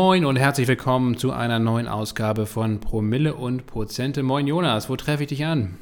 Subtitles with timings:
[0.00, 4.22] Moin und herzlich willkommen zu einer neuen Ausgabe von Promille und Prozente.
[4.22, 5.76] Moin Jonas, wo treffe ich dich an?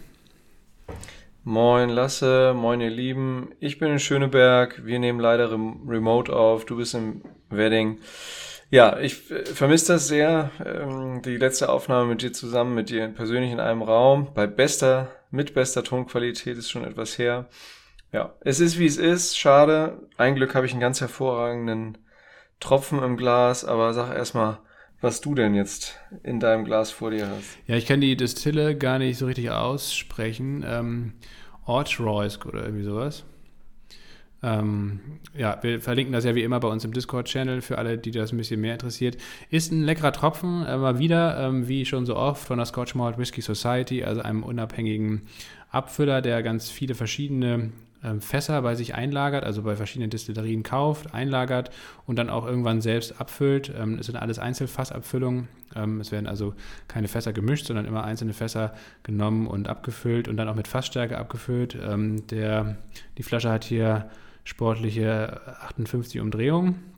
[1.44, 3.50] Moin Lasse, moin ihr Lieben.
[3.60, 4.86] Ich bin in Schöneberg.
[4.86, 6.64] Wir nehmen leider remote auf.
[6.64, 7.98] Du bist im Wedding.
[8.70, 10.50] Ja, ich vermisse das sehr.
[10.64, 15.08] Ähm, die letzte Aufnahme mit dir zusammen, mit dir persönlich in einem Raum, bei bester,
[15.30, 17.50] mit bester Tonqualität ist schon etwas her.
[18.12, 19.38] Ja, es ist wie es ist.
[19.38, 20.08] Schade.
[20.16, 21.98] Ein Glück habe ich einen ganz hervorragenden
[22.60, 24.58] Tropfen im Glas, aber sag erstmal,
[25.00, 27.58] was du denn jetzt in deinem Glas vor dir hast.
[27.66, 30.64] Ja, ich kann die Distille gar nicht so richtig aussprechen.
[30.66, 31.12] Ähm,
[31.66, 33.24] Ortroysk oder irgendwie sowas.
[34.42, 35.00] Ähm,
[35.36, 38.32] ja, wir verlinken das ja wie immer bei uns im Discord-Channel für alle, die das
[38.32, 39.16] ein bisschen mehr interessiert.
[39.50, 43.18] Ist ein leckerer Tropfen, mal wieder, ähm, wie schon so oft, von der Scotch Malt
[43.18, 45.22] Whisky Society, also einem unabhängigen
[45.70, 47.72] Abfüller, der ganz viele verschiedene
[48.20, 51.70] Fässer bei sich einlagert, also bei verschiedenen Distillerien kauft, einlagert
[52.06, 53.72] und dann auch irgendwann selbst abfüllt.
[53.76, 55.48] Ähm, es sind alles Einzelfassabfüllungen.
[55.74, 56.54] Ähm, es werden also
[56.88, 61.18] keine Fässer gemischt, sondern immer einzelne Fässer genommen und abgefüllt und dann auch mit Fassstärke
[61.18, 61.78] abgefüllt.
[62.30, 62.76] Der,
[63.18, 64.10] die Flasche hat hier
[64.44, 66.96] sportliche 58 Umdrehungen.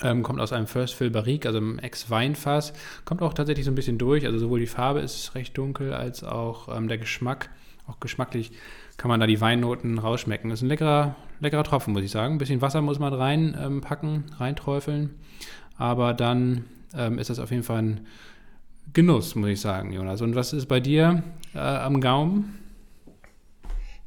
[0.00, 2.72] Ähm, kommt aus einem First Fill Barrique, also einem Ex-Weinfass.
[3.04, 4.26] Kommt auch tatsächlich so ein bisschen durch.
[4.26, 7.50] Also sowohl die Farbe ist recht dunkel, als auch ähm, der Geschmack.
[7.86, 8.52] Auch geschmacklich
[9.02, 10.48] kann man da die Weinnoten rausschmecken.
[10.48, 12.36] Das ist ein leckerer, leckerer Tropfen, muss ich sagen.
[12.36, 15.18] Ein bisschen Wasser muss man reinpacken, ähm, reinträufeln.
[15.76, 18.06] Aber dann ähm, ist das auf jeden Fall ein
[18.92, 20.20] Genuss, muss ich sagen, Jonas.
[20.20, 22.60] Und was ist bei dir äh, am Gaumen?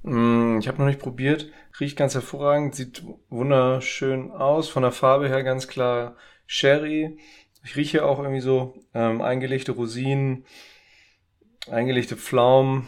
[0.03, 1.49] Mm, ich habe noch nicht probiert.
[1.77, 4.69] Riecht ganz hervorragend, sieht wunderschön aus.
[4.69, 6.15] Von der Farbe her ganz klar
[6.47, 7.17] Sherry.
[7.65, 10.45] Ich rieche auch irgendwie so ähm, eingelegte Rosinen,
[11.69, 12.87] eingelegte Pflaumen,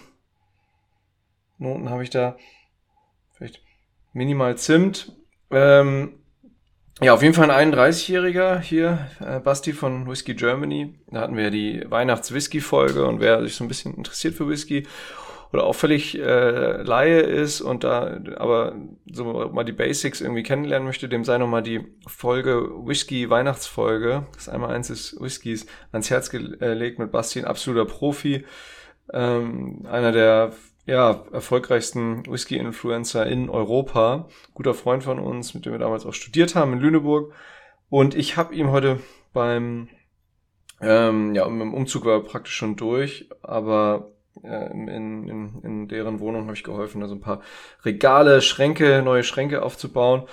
[1.57, 2.37] Noten habe ich da.
[3.33, 3.61] Vielleicht
[4.13, 5.15] minimal Zimt.
[5.51, 6.19] Ähm,
[7.01, 10.95] ja, auf jeden Fall ein 31-Jähriger hier, äh, Basti von Whisky Germany.
[11.11, 14.87] Da hatten wir ja die Weihnachts-Whisky-Folge und wer sich so ein bisschen interessiert für Whisky
[15.53, 18.75] oder auch völlig äh, Laie ist und da aber
[19.11, 24.49] so mal die Basics irgendwie kennenlernen möchte, dem sei nochmal die Folge Whisky Weihnachtsfolge, das
[24.49, 28.45] einmal eins des Whiskys, ans Herz gelegt mit Basti, ein absoluter Profi,
[29.13, 30.51] ähm, einer der
[30.87, 34.29] ja, erfolgreichsten Whisky-Influencer in Europa.
[34.53, 37.33] Guter Freund von uns, mit dem wir damals auch studiert haben in Lüneburg.
[37.89, 39.01] Und ich habe ihm heute
[39.33, 39.89] beim,
[40.81, 46.21] ähm, ja, im Umzug war er praktisch schon durch, aber äh, in, in, in deren
[46.21, 47.41] Wohnung habe ich geholfen, also ein paar
[47.83, 50.23] Regale, Schränke, neue Schränke aufzubauen.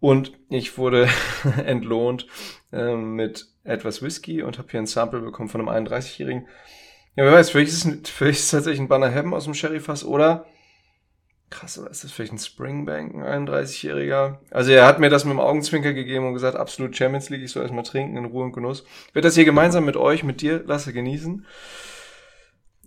[0.00, 1.08] Und ich wurde
[1.66, 2.26] entlohnt
[2.72, 6.46] äh, mit etwas Whisky und habe hier ein Sample bekommen von einem 31-Jährigen,
[7.18, 9.54] ja, wer weiß, vielleicht ist es, vielleicht ist es tatsächlich ein Banner Heaven aus dem
[9.54, 10.46] Sherryfass oder
[11.50, 14.38] krass, oder ist das vielleicht ein Springbank, ein 31-Jähriger?
[14.52, 17.50] Also er hat mir das mit dem Augenzwinker gegeben und gesagt, absolut Champions League, ich
[17.50, 18.84] soll erstmal trinken in Ruhe und Genuss.
[19.08, 21.44] Ich werde das hier gemeinsam mit euch, mit dir, Lasse, genießen.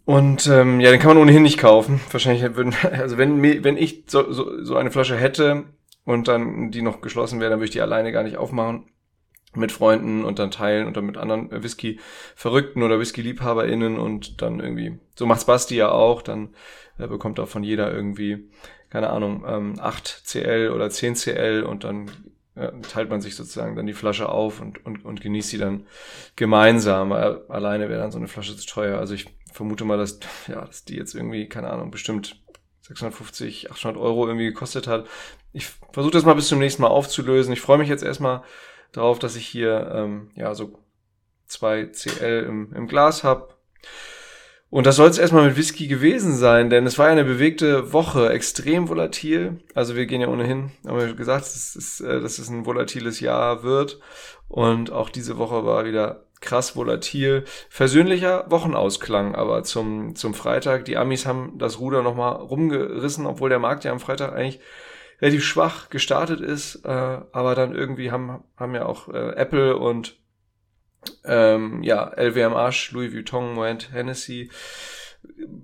[0.05, 1.99] Und ähm, ja, den kann man ohnehin nicht kaufen.
[2.09, 5.65] Wahrscheinlich würden, also wenn, wenn ich so, so, so eine Flasche hätte
[6.05, 8.85] und dann die noch geschlossen wäre, dann würde ich die alleine gar nicht aufmachen
[9.53, 14.97] mit Freunden und dann teilen und dann mit anderen Whisky-Verrückten oder Whisky-LiebhaberInnen und dann irgendwie,
[15.15, 16.49] so macht's Basti ja auch, dann
[16.97, 18.49] äh, bekommt auch von jeder irgendwie,
[18.89, 22.09] keine Ahnung, ähm, 8 CL oder 10 CL und dann
[22.55, 25.85] äh, teilt man sich sozusagen dann die Flasche auf und, und, und genießt sie dann
[26.35, 27.11] gemeinsam.
[27.11, 28.99] Alleine wäre dann so eine Flasche zu teuer.
[28.99, 32.41] Also ich vermute mal, dass, ja, dass die jetzt irgendwie, keine Ahnung, bestimmt
[32.81, 35.07] 650, 800 Euro irgendwie gekostet hat.
[35.53, 37.53] Ich versuche das mal bis zum nächsten Mal aufzulösen.
[37.53, 38.43] Ich freue mich jetzt erstmal
[38.91, 40.79] drauf, dass ich hier ähm, ja so
[41.47, 43.49] zwei CL im, im Glas habe.
[44.69, 47.91] Und das soll es erstmal mit Whisky gewesen sein, denn es war ja eine bewegte
[47.91, 49.59] Woche, extrem volatil.
[49.75, 53.19] Also wir gehen ja ohnehin, haben wir gesagt, dass es, äh, dass es ein volatiles
[53.19, 53.99] Jahr wird.
[54.47, 57.43] Und auch diese Woche war wieder krass volatil.
[57.69, 60.85] Versöhnlicher Wochenausklang aber zum, zum Freitag.
[60.85, 64.61] Die Amis haben das Ruder nochmal rumgerissen, obwohl der Markt ja am Freitag eigentlich
[65.21, 70.17] relativ schwach gestartet ist, äh, aber dann irgendwie haben, haben ja auch äh, Apple und
[71.25, 74.49] ähm, ja, LVMH, Louis Vuitton, Moet Hennessy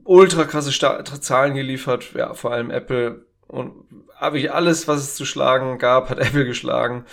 [0.03, 3.73] ultra krasse Sta Zahlen geliefert, ja, vor allem Apple und
[4.15, 7.05] habe ich alles, was es zu schlagen gab, hat Apple geschlagen.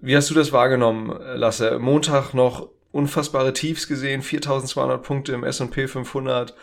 [0.00, 1.78] Wie hast du das wahrgenommen, Lasse?
[1.78, 6.54] Montag noch unfassbare Tiefs gesehen, 4200 Punkte im S&P 500.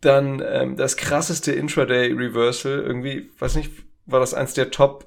[0.00, 3.72] Dann ähm, das krasseste Intraday Reversal, irgendwie, weiß nicht,
[4.06, 5.06] war das eins der Top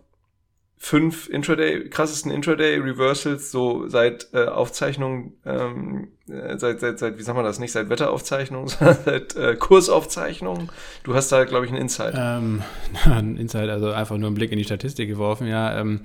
[0.79, 7.37] fünf Intraday, krassesten Intraday-Reversals so seit äh, Aufzeichnung, ähm, äh, seit, seit, seit, wie sagen
[7.37, 10.71] wir das, nicht seit Wetteraufzeichnung, sondern seit äh, Kursaufzeichnung.
[11.03, 12.13] Du hast da, glaube ich, einen Insight.
[12.15, 12.61] Ähm,
[13.05, 15.79] ein Insight, also einfach nur einen Blick in die Statistik geworfen, ja.
[15.79, 16.01] Ähm,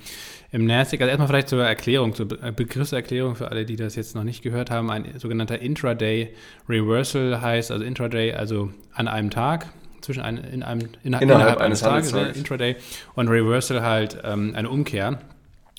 [0.52, 4.24] Im NASDAQ, also erstmal vielleicht zur Erklärung, zur Begriffserklärung für alle, die das jetzt noch
[4.24, 6.34] nicht gehört haben, ein sogenannter Intraday
[6.68, 9.68] Reversal heißt, also Intraday, also an einem Tag,
[10.02, 12.76] zwischen ein, in einem, in, innerhalb, innerhalb eines, eines Tages, ne, Intraday,
[13.14, 15.18] und Reversal halt ähm, eine Umkehr.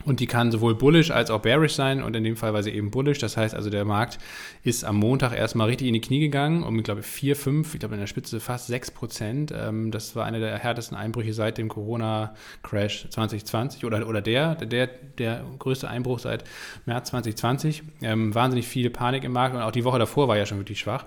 [0.06, 2.72] Und die kann sowohl bullish als auch bearish sein und in dem Fall war sie
[2.72, 3.20] eben bullish.
[3.20, 4.18] Das heißt also, der Markt
[4.64, 7.80] ist am Montag erstmal richtig in die Knie gegangen, um, ich glaube, 4, 5, ich
[7.80, 9.54] glaube in der Spitze fast 6 Prozent.
[9.56, 14.88] Ähm, das war einer der härtesten Einbrüche seit dem Corona-Crash 2020 oder, oder der, der,
[15.18, 16.44] der größte Einbruch seit
[16.86, 17.84] März 2020.
[18.02, 20.80] Ähm, wahnsinnig viel Panik im Markt und auch die Woche davor war ja schon wirklich
[20.80, 21.06] schwach.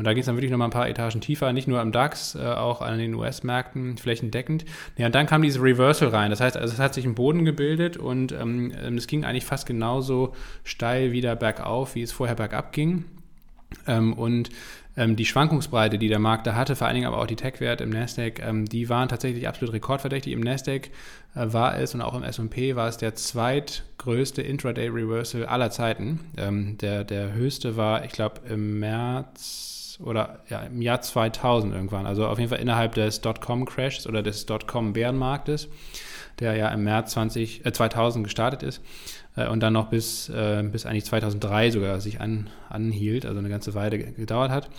[0.00, 2.34] Und da geht es dann wirklich nochmal ein paar Etagen tiefer, nicht nur am DAX,
[2.34, 4.64] äh, auch an den US-Märkten flächendeckend.
[4.96, 6.30] Ja, und dann kam diese Reversal rein.
[6.30, 9.44] Das heißt, also es hat sich ein Boden gebildet und ähm, ähm, es ging eigentlich
[9.44, 10.32] fast genauso
[10.64, 13.04] steil wieder bergauf, wie es vorher bergab ging.
[13.86, 14.48] Ähm, und
[14.96, 17.84] ähm, die Schwankungsbreite, die der Markt da hatte, vor allen Dingen aber auch die Tech-Werte
[17.84, 20.32] im Nasdaq, ähm, die waren tatsächlich absolut rekordverdächtig.
[20.32, 20.88] Im Nasdaq
[21.34, 26.20] war es und auch im S&P war es der zweitgrößte Intraday-Reversal aller Zeiten.
[26.36, 32.06] Ähm, der, der höchste war, ich glaube, im März oder ja, im Jahr 2000 irgendwann.
[32.06, 35.68] Also auf jeden Fall innerhalb des Dotcom-Crashs oder des Dotcom-Bärenmarktes,
[36.38, 38.82] der ja im März 20, äh, 2000 gestartet ist
[39.36, 43.48] äh, und dann noch bis, äh, bis eigentlich 2003 sogar sich an, anhielt, also eine
[43.48, 44.70] ganze Weile gedauert hat.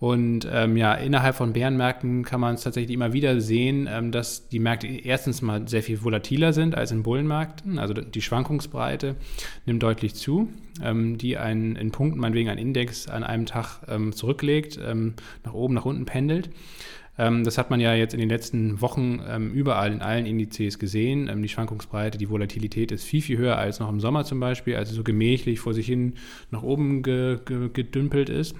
[0.00, 4.48] Und ähm, ja, innerhalb von Bärenmärkten kann man es tatsächlich immer wieder sehen, ähm, dass
[4.48, 7.80] die Märkte erstens mal sehr viel volatiler sind als in Bullenmärkten.
[7.80, 9.16] Also die Schwankungsbreite
[9.66, 10.50] nimmt deutlich zu,
[10.82, 15.14] ähm, die einen, in Punkten meinetwegen ein Index an einem Tag ähm, zurücklegt, ähm,
[15.44, 16.50] nach oben, nach unten pendelt.
[17.18, 19.20] Ähm, das hat man ja jetzt in den letzten Wochen
[19.52, 21.28] überall in allen Indizes gesehen.
[21.42, 24.94] die Schwankungsbreite, die Volatilität ist viel, viel höher als noch im Sommer zum Beispiel, also
[24.94, 26.14] so gemächlich vor sich hin
[26.52, 28.54] nach oben ge, ge, gedümpelt ist.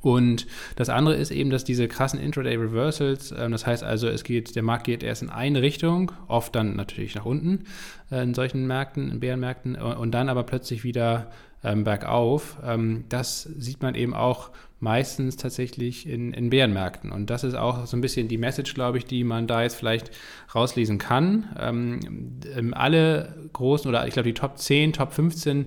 [0.00, 0.46] Und
[0.76, 4.56] das andere ist eben, dass diese krassen Intraday Reversals, äh, das heißt also, es geht,
[4.56, 7.64] der Markt geht erst in eine Richtung, oft dann natürlich nach unten
[8.10, 11.30] äh, in solchen Märkten, in Bärenmärkten, und dann aber plötzlich wieder
[11.64, 12.58] ähm, bergauf.
[12.64, 14.50] Ähm, das sieht man eben auch
[14.80, 17.12] meistens tatsächlich in, in Bärenmärkten.
[17.12, 19.76] Und das ist auch so ein bisschen die Message, glaube ich, die man da jetzt
[19.76, 20.10] vielleicht
[20.54, 21.56] rauslesen kann.
[21.58, 25.66] Ähm, ähm alle großen oder ich glaube die Top 10, Top 15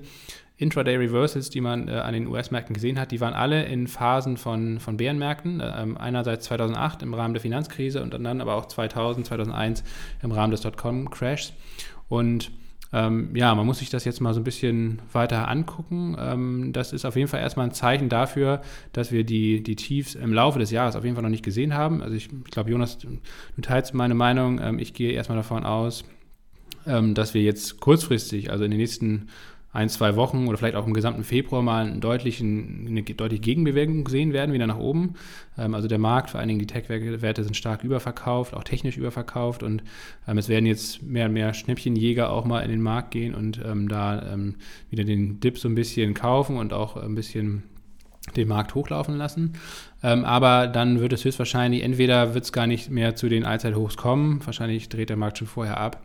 [0.57, 4.37] Intraday Reversals, die man äh, an den US-Märkten gesehen hat, die waren alle in Phasen
[4.37, 5.59] von, von Bärenmärkten.
[5.59, 9.83] Äh, einerseits 2008 im Rahmen der Finanzkrise und dann aber auch 2000, 2001
[10.21, 11.53] im Rahmen des Dotcom-Crashs.
[12.07, 12.51] Und
[12.93, 16.15] ähm, ja, man muss sich das jetzt mal so ein bisschen weiter angucken.
[16.17, 18.61] Ähm, das ist auf jeden Fall erstmal ein Zeichen dafür,
[18.93, 21.73] dass wir die, die Tiefs im Laufe des Jahres auf jeden Fall noch nicht gesehen
[21.73, 22.01] haben.
[22.01, 24.61] Also ich, ich glaube, Jonas, du teilst meine Meinung.
[24.61, 26.05] Ähm, ich gehe erstmal davon aus,
[26.87, 29.27] ähm, dass wir jetzt kurzfristig, also in den nächsten
[29.75, 34.07] ein, zwei Wochen oder vielleicht auch im gesamten Februar mal einen deutlichen, eine deutliche Gegenbewegung
[34.07, 35.15] sehen werden, wieder nach oben.
[35.57, 39.63] Ähm, also der Markt, vor allen Dingen die Tech-Werte sind stark überverkauft, auch technisch überverkauft
[39.63, 39.83] und
[40.27, 43.61] ähm, es werden jetzt mehr und mehr Schnäppchenjäger auch mal in den Markt gehen und
[43.63, 44.37] ähm, da
[44.89, 47.63] wieder den Dip so ein bisschen kaufen und auch ein bisschen
[48.35, 49.53] den Markt hochlaufen lassen.
[50.03, 53.97] Ähm, aber dann wird es höchstwahrscheinlich, entweder wird es gar nicht mehr zu den Allzeithochs
[53.97, 56.01] kommen, wahrscheinlich dreht der Markt schon vorher ab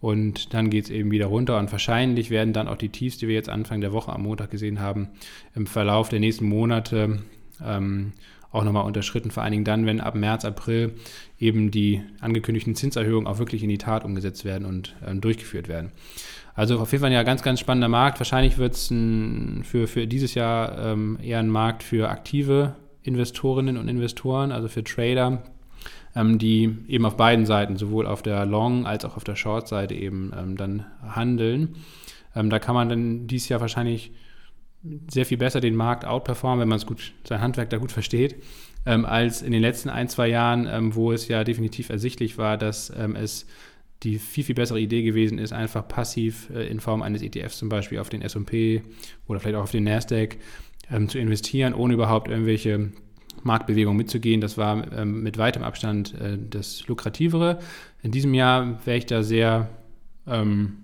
[0.00, 3.28] und dann geht es eben wieder runter und wahrscheinlich werden dann auch die Tiefs, die
[3.28, 5.08] wir jetzt Anfang der Woche am Montag gesehen haben,
[5.54, 7.18] im Verlauf der nächsten Monate
[7.64, 8.12] ähm,
[8.50, 9.30] auch nochmal unterschritten.
[9.30, 10.94] Vor allen Dingen dann, wenn ab März, April
[11.38, 15.92] eben die angekündigten Zinserhöhungen auch wirklich in die Tat umgesetzt werden und ähm, durchgeführt werden.
[16.58, 18.18] Also auf jeden Fall ja ganz, ganz spannender Markt.
[18.18, 22.74] Wahrscheinlich wird es für, für dieses Jahr ähm, eher ein Markt für aktive
[23.04, 25.44] Investorinnen und Investoren, also für Trader,
[26.16, 29.94] ähm, die eben auf beiden Seiten, sowohl auf der Long- als auch auf der Short-Seite
[29.94, 31.76] eben ähm, dann handeln.
[32.34, 34.10] Ähm, da kann man dann dieses Jahr wahrscheinlich
[35.08, 38.34] sehr viel besser den Markt outperformen, wenn man es gut, sein Handwerk da gut versteht,
[38.84, 42.58] ähm, als in den letzten ein, zwei Jahren, ähm, wo es ja definitiv ersichtlich war,
[42.58, 43.46] dass es
[44.02, 47.68] die viel, viel bessere Idee gewesen ist, einfach passiv äh, in Form eines ETFs zum
[47.68, 48.82] Beispiel auf den S&P
[49.26, 50.36] oder vielleicht auch auf den Nasdaq
[50.90, 52.92] ähm, zu investieren, ohne überhaupt irgendwelche
[53.42, 54.40] Marktbewegung mitzugehen.
[54.40, 57.58] Das war ähm, mit weitem Abstand äh, das lukrativere.
[58.02, 59.68] In diesem Jahr wäre ich da sehr
[60.26, 60.78] ähm,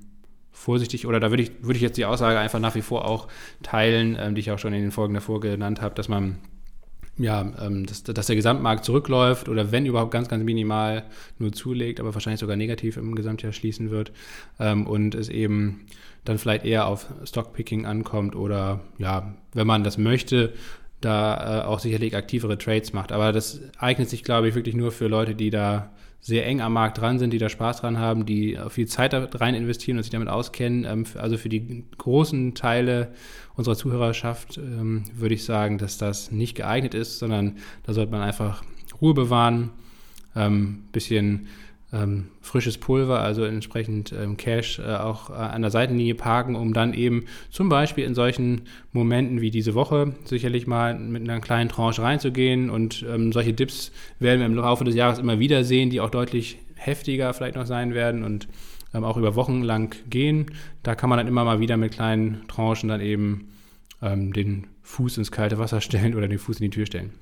[0.51, 3.29] vorsichtig oder da würde ich, würde ich jetzt die Aussage einfach nach wie vor auch
[3.63, 6.37] teilen, ähm, die ich auch schon in den Folgen davor genannt habe, dass man
[7.17, 11.05] ja, ähm, dass, dass, der Gesamtmarkt zurückläuft oder wenn überhaupt ganz, ganz minimal
[11.39, 14.13] nur zulegt, aber wahrscheinlich sogar negativ im Gesamtjahr schließen wird
[14.59, 15.87] ähm, und es eben
[16.25, 20.55] dann vielleicht eher auf Stockpicking ankommt oder ja, wenn man das möchte,
[21.01, 23.13] da äh, auch sicherlich aktivere Trades macht.
[23.13, 25.93] Aber das eignet sich, glaube ich, wirklich nur für Leute, die da
[26.25, 29.29] sehr eng am Markt dran sind, die da Spaß dran haben, die viel Zeit da
[29.35, 30.87] rein investieren und sich damit auskennen.
[30.87, 33.13] Ähm, also für die großen Teile
[33.57, 38.23] unserer Zuhörerschaft ähm, würde ich sagen, dass das nicht geeignet ist, sondern da sollte man
[38.23, 38.65] einfach
[39.03, 39.69] Ruhe bewahren,
[40.35, 41.49] ähm, bisschen
[41.95, 46.75] ähm, frisches Pulver, also entsprechend ähm, Cash äh, auch äh, an der Seitenlinie parken, um
[46.75, 51.69] dann eben zum Beispiel in solchen Momenten wie diese Woche sicherlich mal mit einer kleinen
[51.69, 55.91] Tranche reinzugehen und ähm, solche Dips werden wir im Laufe des Jahres immer wieder sehen,
[55.91, 58.49] die auch deutlich heftiger vielleicht noch sein werden und
[58.93, 60.47] ähm, auch über Wochen lang gehen.
[60.83, 63.53] Da kann man dann immer mal wieder mit kleinen Tranchen dann eben
[64.03, 67.13] ähm, den Fuß ins kalte Wasser stellen oder den Fuß in die Tür stellen.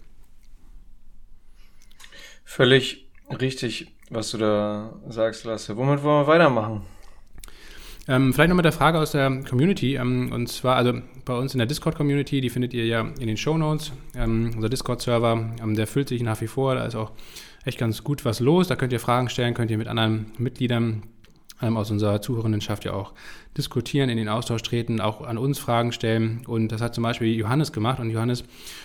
[2.44, 3.06] Völlig
[3.40, 5.76] richtig was du da sagst, Lasse.
[5.76, 6.82] Womit wollen wir weitermachen?
[8.08, 9.94] Ähm, vielleicht noch mit der Frage aus der Community.
[9.94, 10.92] Ähm, und zwar, also
[11.24, 13.92] bei uns in der Discord-Community, die findet ihr ja in den Show Notes.
[14.14, 16.74] Ähm, unser Discord-Server, ähm, der füllt sich nach wie vor.
[16.74, 17.12] Da ist auch
[17.64, 18.68] echt ganz gut was los.
[18.68, 21.04] Da könnt ihr Fragen stellen, könnt ihr mit anderen Mitgliedern
[21.62, 23.12] ähm, aus unserer Zuhörendenschaft ja auch
[23.56, 26.42] diskutieren, in den Austausch treten, auch an uns Fragen stellen.
[26.46, 28.00] Und das hat zum Beispiel Johannes gemacht.
[28.00, 28.44] Und Johannes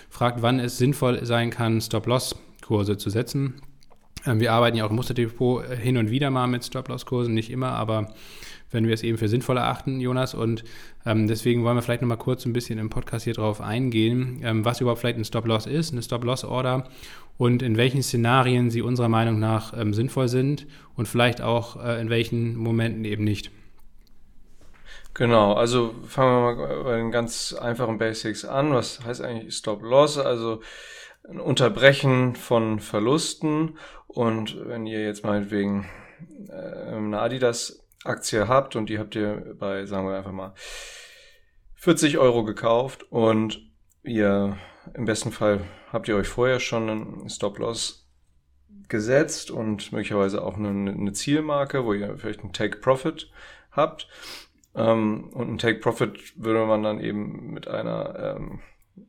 [0.09, 3.55] fragt, wann es sinnvoll sein kann, Stop-Loss-Kurse zu setzen.
[4.27, 7.49] Ähm, wir arbeiten ja auch im Musterdepot äh, hin und wieder mal mit Stop-Loss-Kursen, nicht
[7.49, 8.13] immer, aber
[8.69, 10.33] wenn wir es eben für sinnvoll erachten, Jonas.
[10.33, 10.63] Und
[11.05, 14.65] ähm, deswegen wollen wir vielleicht nochmal kurz ein bisschen im Podcast hier drauf eingehen, ähm,
[14.65, 16.87] was überhaupt vielleicht ein Stop-Loss ist, eine Stop-Loss-Order
[17.37, 22.01] und in welchen Szenarien sie unserer Meinung nach ähm, sinnvoll sind und vielleicht auch äh,
[22.01, 23.51] in welchen Momenten eben nicht.
[25.13, 28.73] Genau, also fangen wir mal bei den ganz einfachen Basics an.
[28.73, 30.19] Was heißt eigentlich Stop-Loss?
[30.19, 30.61] Also
[31.29, 33.77] ein Unterbrechen von Verlusten.
[34.07, 35.85] Und wenn ihr jetzt meinetwegen
[36.49, 40.53] äh, eine Adidas-Aktie habt und die habt ihr bei, sagen wir einfach mal,
[41.75, 43.61] 40 Euro gekauft und
[44.03, 44.57] ihr
[44.93, 48.07] im besten Fall habt ihr euch vorher schon einen Stop-Loss
[48.87, 53.29] gesetzt und möglicherweise auch eine, eine, Zielmarke, wo ihr vielleicht einen Take-Profit
[53.71, 54.07] habt.
[54.75, 58.61] Ähm, und ein Take-Profit würde man dann eben mit einer ähm,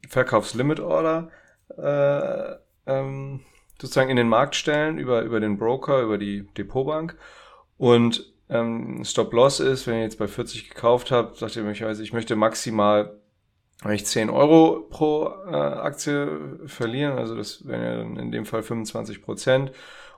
[0.08, 1.30] Verkaufslimit-Order
[1.76, 2.54] äh,
[2.86, 3.40] ähm,
[3.80, 7.16] sozusagen in den Markt stellen über, über den Broker, über die Depotbank.
[7.76, 12.12] Und ähm, Stop-Loss ist, wenn ihr jetzt bei 40 gekauft habt, sagt ihr möglicherweise, ich
[12.12, 13.18] möchte maximal
[13.88, 18.64] ich 10 Euro pro äh, Aktie verlieren, also das wären ja dann in dem Fall
[18.64, 19.70] 25 Prozent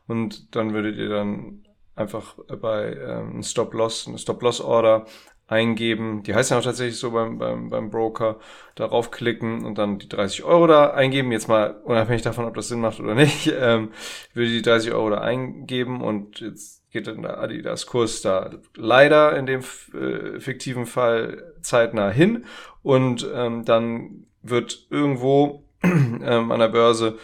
[0.07, 5.05] und dann würdet ihr dann einfach bei ähm, Stop-Loss, eine Stop-Loss-Order
[5.51, 6.23] eingeben.
[6.23, 8.39] Die heißt ja auch tatsächlich so beim, beim, beim Broker.
[8.77, 11.33] Darauf klicken und dann die 30 Euro da eingeben.
[11.33, 13.91] Jetzt mal unabhängig davon, ob das Sinn macht oder nicht, ähm,
[14.33, 19.47] würde die 30 Euro da eingeben und jetzt geht dann der Adidas-Kurs da leider in
[19.47, 22.47] dem äh, fiktiven Fall zeitnah hin
[22.83, 27.19] und ähm, dann wird irgendwo ähm, an der Börse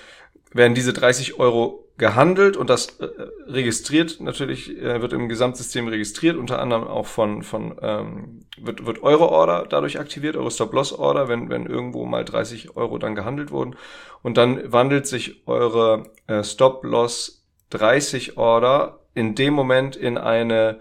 [0.53, 3.09] werden diese 30 Euro gehandelt und das äh,
[3.47, 9.03] registriert natürlich, äh, wird im Gesamtsystem registriert, unter anderem auch von, von ähm, wird, wird
[9.03, 13.77] eure Order dadurch aktiviert, eure Stop-Loss-Order, wenn, wenn irgendwo mal 30 Euro dann gehandelt wurden.
[14.23, 20.79] Und dann wandelt sich eure äh, Stop-Loss 30 Order in dem Moment in eine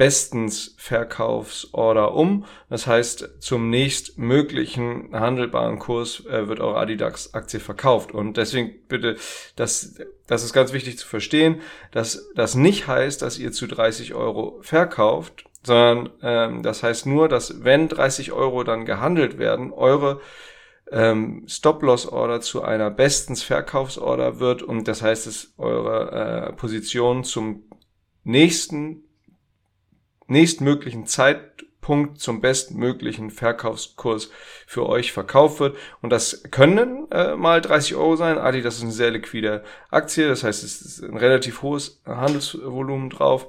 [0.00, 2.46] bestens Verkaufsorder um.
[2.70, 8.10] Das heißt, zum nächstmöglichen handelbaren Kurs äh, wird eure Adidas-Aktie verkauft.
[8.10, 9.16] Und deswegen bitte,
[9.56, 11.60] das, das ist ganz wichtig zu verstehen,
[11.92, 17.28] dass das nicht heißt, dass ihr zu 30 Euro verkauft, sondern ähm, das heißt nur,
[17.28, 20.22] dass wenn 30 Euro dann gehandelt werden, eure
[20.90, 27.64] ähm, Stop-Loss-Order zu einer bestens Verkaufsorder wird und das heißt, dass eure äh, Position zum
[28.24, 29.04] nächsten
[30.30, 34.30] nächstmöglichen Zeitpunkt zum bestmöglichen Verkaufskurs
[34.66, 35.76] für euch verkauft wird.
[36.00, 38.38] Und das können äh, mal 30 Euro sein.
[38.38, 40.28] Adi, das ist eine sehr liquide Aktie.
[40.28, 43.46] Das heißt, es ist ein relativ hohes Handelsvolumen drauf.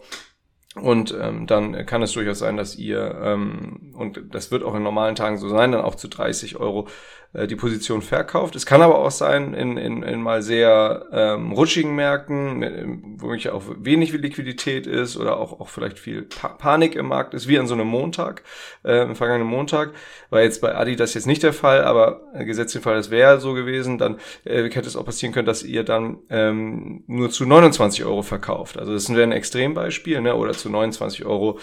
[0.76, 4.84] Und ähm, dann kann es durchaus sein, dass ihr, ähm, und das wird auch in
[4.84, 6.88] normalen Tagen so sein, dann auch zu 30 Euro
[7.34, 8.56] äh, die Position verkauft.
[8.56, 13.50] Es kann aber auch sein, in, in, in mal sehr ähm, rutschigen Märkten, wo wirklich
[13.50, 17.58] auch wenig Liquidität ist oder auch, auch vielleicht viel pa Panik im Markt ist, wie
[17.58, 18.44] an so einem Montag,
[18.84, 19.92] äh, im vergangenen Montag.
[20.30, 23.40] War jetzt bei Adidas jetzt nicht der Fall, aber äh, gesetzt den Fall, es wäre
[23.40, 27.46] so gewesen, dann äh, hätte es auch passieren können, dass ihr dann ähm, nur zu
[27.46, 28.78] 29 Euro verkauft.
[28.78, 30.36] Also das wäre ein Extrembeispiel, ne?
[30.36, 31.60] oder zu 29,94 Euro.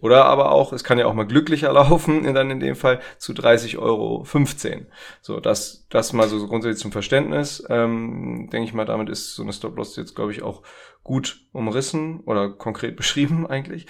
[0.00, 3.32] Oder aber auch, es kann ja auch mal glücklicher laufen, dann in dem Fall zu
[3.32, 4.24] 30,50 Euro.
[4.46, 4.86] 15.
[5.22, 7.64] So, das, das mal so grundsätzlich zum Verständnis.
[7.68, 10.62] Ähm, denke ich mal, damit ist so eine Stop-Loss jetzt, glaube ich, auch
[11.02, 13.86] gut umrissen oder konkret beschrieben eigentlich.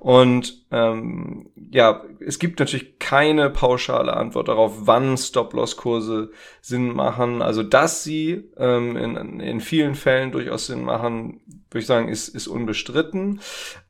[0.00, 7.42] Und ähm, ja, es gibt natürlich keine pauschale Antwort darauf, wann Stop-Loss-Kurse Sinn machen.
[7.42, 12.28] Also dass sie ähm, in, in vielen Fällen durchaus Sinn machen, würde ich sagen, ist,
[12.28, 13.40] ist unbestritten.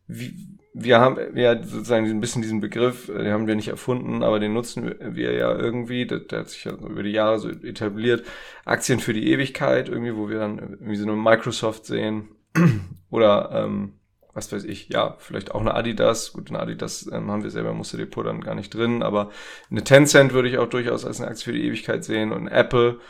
[0.06, 4.22] Wie, wir haben ja sozusagen ein bisschen diesen Begriff, äh, den haben wir nicht erfunden,
[4.22, 7.48] aber den nutzen wir ja irgendwie, der, der hat sich ja über die Jahre so
[7.48, 8.24] etabliert,
[8.64, 12.28] Aktien für die Ewigkeit, irgendwie, wo wir dann irgendwie so eine Microsoft sehen.
[13.10, 13.94] Oder ähm,
[14.34, 16.32] was weiß ich, ja, vielleicht auch eine Adidas.
[16.32, 19.30] Gut, eine Adidas ähm, haben wir selber im Musterdepot dann gar nicht drin, aber
[19.70, 22.32] eine Tencent würde ich auch durchaus als eine Aktie für die Ewigkeit sehen.
[22.32, 23.00] Und Apple.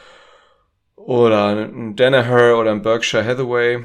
[0.96, 3.84] Oder ein Danaher oder ein Berkshire Hathaway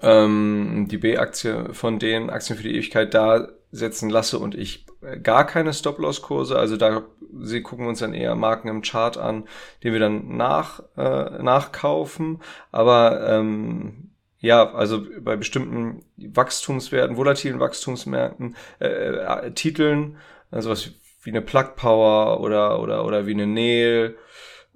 [0.00, 4.86] ähm, die B-Aktie von den Aktien für die Ewigkeit, da setzen Lasse und ich
[5.22, 6.58] gar keine Stop-Loss-Kurse.
[6.58, 7.02] Also da
[7.40, 9.44] sie gucken uns dann eher Marken im Chart an,
[9.82, 12.42] die wir dann nach, äh, nachkaufen.
[12.70, 20.18] Aber ähm, ja, also bei bestimmten Wachstumswerten, volatilen Wachstumsmärkten, äh, äh, Titeln,
[20.50, 20.90] also was
[21.22, 24.16] wie eine Plug Power oder, oder, oder wie eine Nail,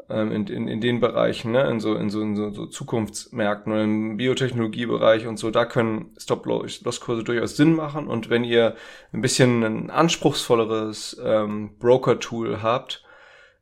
[0.09, 3.73] ähm, in, in, in den Bereichen, ne, in so, in so, in so, so Zukunftsmärkten
[3.73, 8.07] oder im Biotechnologiebereich und so, da können Stop-Loss-Kurse durchaus Sinn machen.
[8.07, 8.77] Und wenn ihr
[9.13, 13.03] ein bisschen ein anspruchsvolleres ähm, Broker-Tool habt,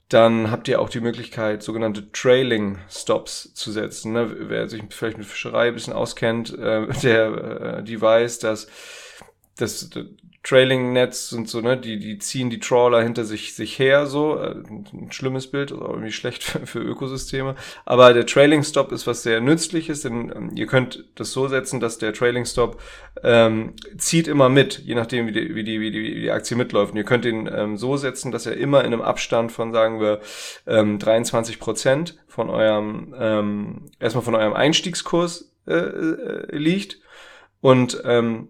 [0.08, 4.12] dann habt ihr auch die Möglichkeit, sogenannte Trailing Stops zu setzen.
[4.12, 4.36] Ne?
[4.48, 8.68] Wer sich vielleicht mit Fischerei ein bisschen auskennt, äh, der äh, die weiß, dass
[9.56, 9.90] das
[10.44, 14.36] Trailing-Nets und so, ne, die, die ziehen die Trawler hinter sich, sich her, so.
[14.36, 14.54] Äh,
[14.92, 17.56] ein schlimmes Bild, ist irgendwie schlecht für, für Ökosysteme.
[17.86, 21.96] Aber der Trailing-Stop ist was sehr nützliches, denn ähm, ihr könnt das so setzen, dass
[21.96, 22.80] der Trailing-Stop
[23.22, 26.58] ähm, zieht immer mit, je nachdem, wie die, wie die, wie die, wie die Aktie
[26.58, 26.92] mitläuft.
[26.92, 29.98] Und ihr könnt ihn ähm, so setzen, dass er immer in einem Abstand von, sagen
[29.98, 30.20] wir,
[30.66, 36.98] ähm, 23 Prozent von eurem, ähm, erstmal von eurem Einstiegskurs äh, äh, liegt.
[37.62, 38.48] Und ähm,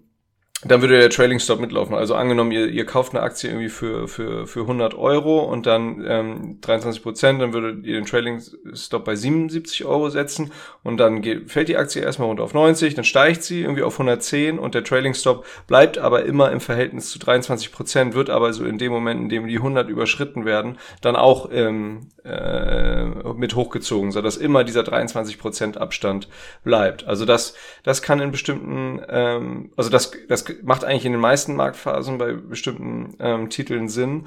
[0.66, 1.94] dann würde der Trailing Stop mitlaufen.
[1.94, 6.04] Also angenommen, ihr, ihr kauft eine Aktie irgendwie für, für, für 100 Euro und dann
[6.06, 8.40] ähm, 23 Prozent, dann würdet ihr den Trailing
[8.74, 10.52] Stop bei 77 Euro setzen
[10.82, 13.94] und dann geht, fällt die Aktie erstmal runter auf 90, dann steigt sie irgendwie auf
[13.94, 18.52] 110 und der Trailing Stop bleibt aber immer im Verhältnis zu 23 Prozent, wird aber
[18.52, 23.54] so in dem Moment, in dem die 100 überschritten werden, dann auch ähm, äh, mit
[23.54, 26.28] hochgezogen, sodass immer dieser 23 Prozent Abstand
[26.62, 27.06] bleibt.
[27.06, 31.56] Also das, das kann in bestimmten, ähm, also das, das macht eigentlich in den meisten
[31.56, 34.26] Marktphasen bei bestimmten ähm, Titeln Sinn.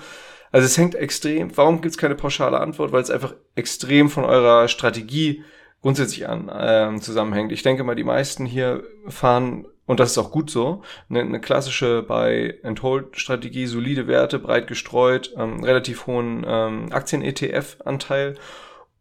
[0.51, 2.91] Also es hängt extrem, warum gibt es keine pauschale Antwort?
[2.91, 5.43] Weil es einfach extrem von eurer Strategie
[5.81, 7.51] grundsätzlich an ähm, zusammenhängt.
[7.51, 11.39] Ich denke mal, die meisten hier fahren, und das ist auch gut so, eine, eine
[11.39, 18.35] klassische bei Hold-Strategie, solide Werte, breit gestreut, ähm, relativ hohen ähm, Aktien-ETF-Anteil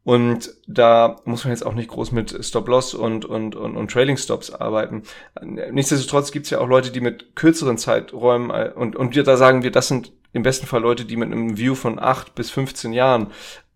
[0.07, 4.53] und da muss man jetzt auch nicht groß mit Stop-Loss und, und, und, und Trailing-Stops
[4.53, 5.03] arbeiten.
[5.43, 9.37] Nichtsdestotrotz gibt es ja auch Leute, die mit kürzeren Zeiträumen äh, und, und wir, da
[9.37, 12.51] sagen wir, das sind im besten Fall Leute, die mit einem View von acht bis
[12.51, 13.29] 15 Jahren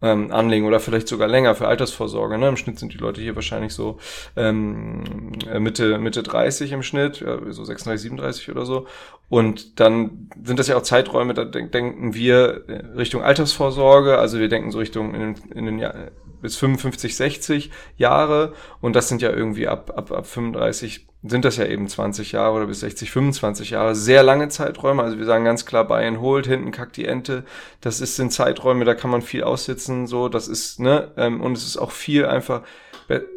[0.02, 2.38] ähm, anlegen oder vielleicht sogar länger für Altersvorsorge.
[2.38, 2.48] Ne?
[2.48, 3.98] Im Schnitt sind die Leute hier wahrscheinlich so
[4.36, 8.86] ähm, Mitte, Mitte 30 im Schnitt, ja, so 36, 37 oder so.
[9.28, 12.64] Und dann sind das ja auch Zeiträume, da denken wir
[12.96, 15.94] Richtung Altersvorsorge, also wir denken so Richtung in den, in den Jahr,
[16.40, 21.58] bis 55, 60 Jahre und das sind ja irgendwie ab, ab, ab 35 sind das
[21.58, 23.94] ja eben 20 Jahre oder bis 60, 25 Jahre.
[23.94, 25.02] Sehr lange Zeiträume.
[25.02, 27.44] Also wir sagen ganz klar, Buy and Hold, hinten kackt die Ente.
[27.82, 30.28] Das ist, sind Zeiträume, da kann man viel aussitzen, so.
[30.28, 32.62] Das ist, ne, ähm, und es ist auch viel einfach,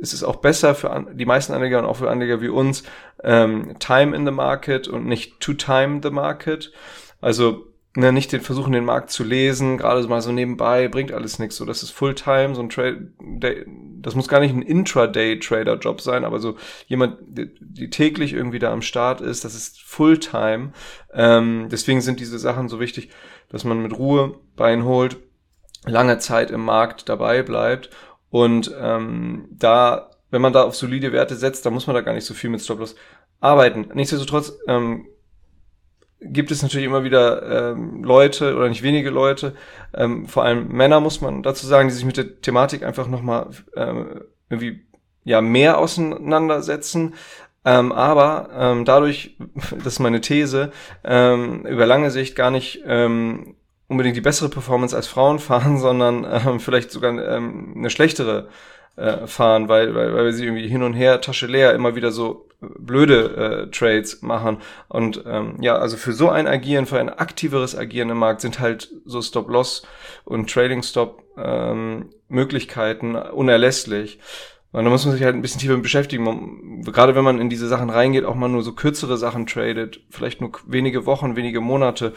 [0.02, 2.84] es ist auch besser für die meisten Anleger und auch für Anleger wie uns,
[3.24, 6.72] ähm, Time in the Market und nicht to time the Market.
[7.20, 11.12] Also, ne, nicht den versuchen, den Markt zu lesen, gerade so mal so nebenbei, bringt
[11.12, 11.58] alles nichts.
[11.58, 13.12] So, das ist Fulltime, so ein Trade,
[14.01, 16.56] das muss gar nicht ein Intraday-Trader-Job sein, aber so
[16.88, 20.73] jemand, die, die, täglich irgendwie da am Start ist, das ist Fulltime.
[21.13, 23.10] Ähm, deswegen sind diese Sachen so wichtig,
[23.49, 25.17] dass man mit Ruhe Bein holt,
[25.86, 27.89] lange Zeit im Markt dabei bleibt
[28.29, 32.13] und ähm, da, wenn man da auf solide Werte setzt, dann muss man da gar
[32.13, 32.95] nicht so viel mit Stop-Loss
[33.39, 33.89] arbeiten.
[33.93, 35.06] Nichtsdestotrotz ähm,
[36.26, 39.54] gibt es natürlich immer wieder ähm, Leute oder nicht wenige Leute,
[39.94, 43.50] ähm, vor allem Männer muss man dazu sagen, die sich mit der Thematik einfach nochmal
[43.76, 44.86] ähm, irgendwie
[45.24, 47.16] ja mehr auseinandersetzen.
[47.66, 49.38] Ähm, aber ähm, dadurch,
[49.72, 50.72] das ist meine These,
[51.04, 53.56] ähm, über lange Sicht gar nicht ähm,
[53.88, 58.50] unbedingt die bessere Performance als Frauen fahren, sondern ähm, vielleicht sogar ähm, eine schlechtere
[58.95, 62.47] äh, fahren, weil, weil, weil sie irgendwie hin und her, Tasche leer, immer wieder so
[62.62, 64.58] blöde äh, Trades machen.
[64.88, 68.60] Und ähm, ja, also für so ein Agieren, für ein aktiveres Agieren im Markt sind
[68.60, 69.86] halt so Stop-Loss
[70.25, 74.19] und Trading-Stop ähm, unerlässlich.
[74.71, 76.82] Und da muss man sich halt ein bisschen tiefer beschäftigen.
[76.84, 80.41] Gerade wenn man in diese Sachen reingeht, auch mal nur so kürzere Sachen tradet, vielleicht
[80.41, 82.13] nur wenige Wochen, wenige Monate,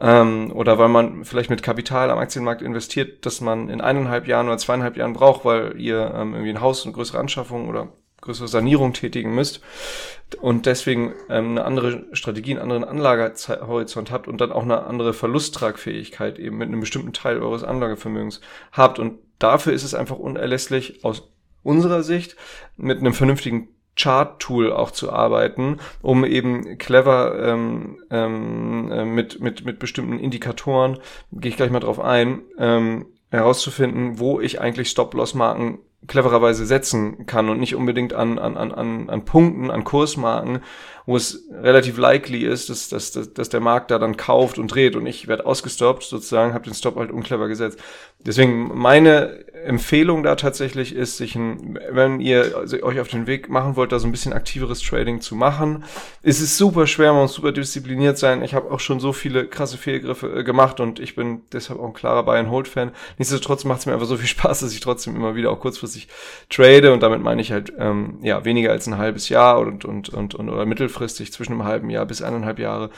[0.00, 4.46] ähm, oder weil man vielleicht mit Kapital am Aktienmarkt investiert, dass man in eineinhalb Jahren
[4.46, 7.88] oder zweieinhalb Jahren braucht, weil ihr ähm, irgendwie ein Haus, eine größere Anschaffung oder
[8.20, 9.60] größere Sanierung tätigen müsst
[10.40, 15.14] und deswegen ähm, eine andere Strategie, einen anderen Anlagehorizont habt und dann auch eine andere
[15.14, 18.40] Verlusttragfähigkeit eben mit einem bestimmten Teil eures Anlagevermögens
[18.72, 18.98] habt.
[18.98, 21.30] Und dafür ist es einfach unerlässlich aus
[21.62, 22.36] unserer Sicht
[22.76, 29.64] mit einem vernünftigen Chart-Tool auch zu arbeiten, um eben clever ähm, ähm, äh, mit, mit,
[29.64, 30.98] mit bestimmten Indikatoren,
[31.32, 37.48] gehe ich gleich mal drauf ein, ähm, herauszufinden, wo ich eigentlich Stop-Loss-Marken clevererweise setzen kann
[37.48, 40.60] und nicht unbedingt an, an, an, an Punkten, an Kursmarken,
[41.06, 44.68] wo es relativ likely ist, dass, dass, dass, dass der Markt da dann kauft und
[44.68, 47.80] dreht und ich werde ausgestoppt sozusagen, habe den Stop halt unclever gesetzt.
[48.20, 53.76] Deswegen meine Empfehlung da tatsächlich ist, sich ein, wenn ihr euch auf den Weg machen
[53.76, 55.84] wollt, da so ein bisschen aktiveres Trading zu machen,
[56.22, 58.42] ist es super schwer, man muss super diszipliniert sein.
[58.42, 61.86] Ich habe auch schon so viele krasse Fehlgriffe äh, gemacht und ich bin deshalb auch
[61.86, 62.92] ein klarer Buy-and-Hold-Fan.
[63.18, 66.08] Nichtsdestotrotz macht es mir einfach so viel Spaß, dass ich trotzdem immer wieder auch kurzfristig
[66.50, 70.08] trade und damit meine ich halt ähm, ja weniger als ein halbes Jahr und, und,
[70.08, 72.90] und, und oder mittelfristig zwischen einem halben Jahr bis eineinhalb Jahre.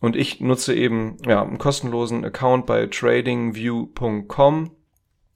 [0.00, 4.70] Und ich nutze eben ja, einen kostenlosen Account bei tradingview.com.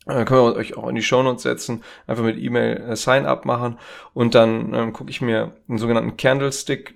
[0.06, 3.78] Äh, können wir euch auch in die Shownotes setzen, einfach mit E-Mail äh, Sign-up machen
[4.12, 6.94] und dann ähm, gucke ich mir einen sogenannten Candlestick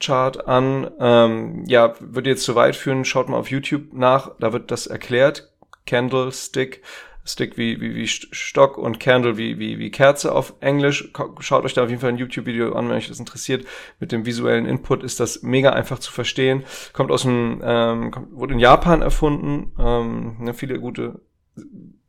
[0.00, 0.90] Chart an.
[1.00, 4.86] Ähm, ja, würde jetzt zu weit führen, schaut mal auf YouTube nach, da wird das
[4.86, 5.52] erklärt.
[5.86, 6.82] Candlestick
[7.26, 11.10] Stick wie, wie, wie Stock und Candle wie, wie, wie Kerze auf Englisch.
[11.40, 13.66] Schaut euch da auf jeden Fall ein YouTube-Video an, wenn euch das interessiert.
[13.98, 16.64] Mit dem visuellen Input ist das mega einfach zu verstehen.
[16.92, 19.72] Kommt aus dem, ähm, kommt, wurde in Japan erfunden.
[19.78, 21.22] Ähm, ne, viele gute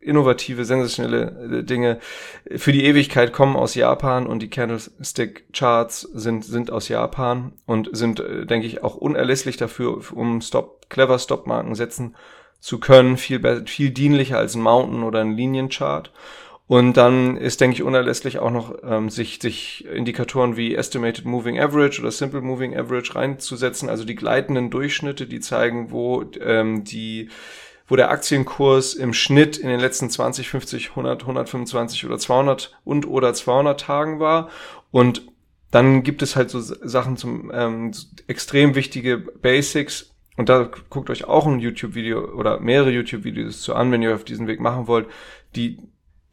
[0.05, 1.99] innovative, sensationelle äh, Dinge
[2.55, 7.89] für die Ewigkeit kommen aus Japan und die Candlestick Charts sind, sind aus Japan und
[7.95, 12.15] sind, äh, denke ich, auch unerlässlich dafür, um Stop, clever Stop-Marken setzen
[12.59, 16.11] zu können, viel, viel dienlicher als ein Mountain oder ein Linienchart.
[16.67, 21.59] Und dann ist, denke ich, unerlässlich auch noch, ähm, sich, sich Indikatoren wie Estimated Moving
[21.59, 27.29] Average oder Simple Moving Average reinzusetzen, also die gleitenden Durchschnitte, die zeigen, wo ähm, die
[27.87, 33.07] wo der Aktienkurs im Schnitt in den letzten 20, 50, 100, 125 oder 200 und
[33.07, 34.49] oder 200 Tagen war.
[34.91, 35.23] Und
[35.71, 37.91] dann gibt es halt so Sachen zum ähm,
[38.27, 43.91] extrem wichtige Basics, und da guckt euch auch ein YouTube-Video oder mehrere YouTube-Videos zu an,
[43.91, 45.07] wenn ihr auf diesen Weg machen wollt,
[45.55, 45.79] die,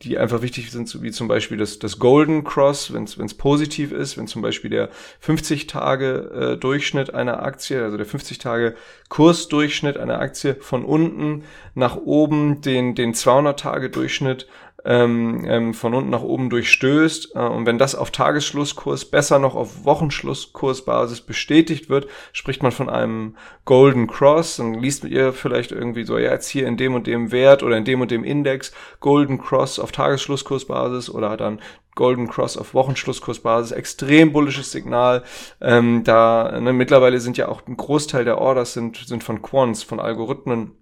[0.03, 4.19] die einfach wichtig sind, wie zum Beispiel das, das Golden Cross, wenn es positiv ist,
[4.19, 4.91] wenn zum Beispiel der
[5.25, 13.15] 50-Tage-Durchschnitt äh, einer Aktie, also der 50-Tage-Kursdurchschnitt einer Aktie von unten nach oben den, den
[13.15, 14.49] 200-Tage-Durchschnitt
[14.85, 17.35] ähm, ähm, von unten nach oben durchstößt.
[17.35, 22.89] Äh, und wenn das auf Tagesschlusskurs besser noch auf Wochenschlusskursbasis bestätigt wird, spricht man von
[22.89, 24.57] einem Golden Cross.
[24.57, 27.77] Dann liest ihr vielleicht irgendwie so, ja, jetzt hier in dem und dem Wert oder
[27.77, 31.61] in dem und dem Index Golden Cross auf Tagesschlusskursbasis oder dann
[31.95, 35.25] Golden Cross auf Wochenschlusskursbasis, extrem bullisches Signal.
[35.61, 39.83] Ähm, da ne, mittlerweile sind ja auch ein Großteil der Orders sind, sind von Quants,
[39.83, 40.73] von Algorithmen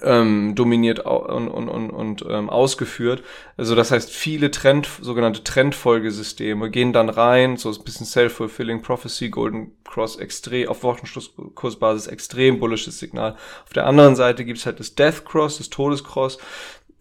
[0.00, 3.22] ähm, dominiert und, und, und, und ähm, ausgeführt.
[3.56, 9.28] Also das heißt, viele Trend, sogenannte Trendfolgesysteme gehen dann rein, so ein bisschen Self-Fulfilling Prophecy,
[9.28, 13.36] Golden Cross extrem, auf Wochenschlusskursbasis extrem bullisches Signal.
[13.64, 16.38] Auf der anderen Seite gibt's halt das Death Cross, das Todescross.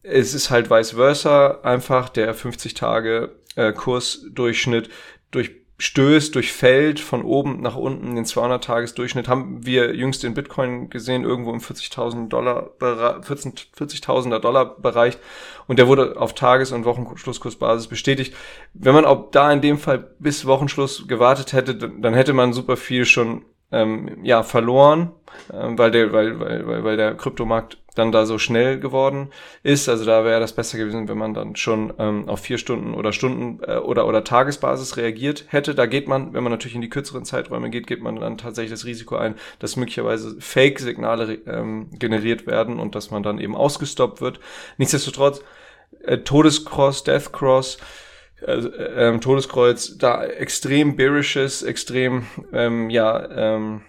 [0.04, 4.90] Es ist halt vice versa, einfach der 50 Tage äh, Kursdurchschnitt
[5.32, 9.28] durch stößt, durchfällt von oben nach unten den 200-Tages-Durchschnitt.
[9.28, 15.18] Haben wir jüngst den Bitcoin gesehen, irgendwo im 40.000 Dollar, 40.000er Dollar Bereich.
[15.68, 18.36] Und der wurde auf Tages- und Wochenschlusskursbasis bestätigt.
[18.74, 22.78] Wenn man auch da in dem Fall bis Wochenschluss gewartet hätte, dann hätte man super
[22.78, 25.12] viel schon ähm, ja, verloren,
[25.52, 29.30] ähm, weil, der, weil, weil, weil der Kryptomarkt dann da so schnell geworden
[29.64, 29.90] ist.
[29.90, 33.12] Also da wäre das besser gewesen, wenn man dann schon ähm, auf vier Stunden oder
[33.14, 35.76] Stunden äh, oder, oder Tagesbasis reagiert hätte.
[35.76, 38.72] Da geht man, wenn man natürlich in die kürzeren Zeiträume geht, geht man dann tatsächlich
[38.72, 44.22] das Risiko ein, dass möglicherweise Fake-Signale ähm, generiert werden und dass man dann eben ausgestoppt
[44.22, 44.40] wird.
[44.78, 45.42] Nichtsdestotrotz,
[46.04, 47.78] äh, Todescross, Deathcross,
[48.42, 53.82] äh, ähm, Todeskreuz, da extrem bearishes, extrem, ähm, ja, ähm,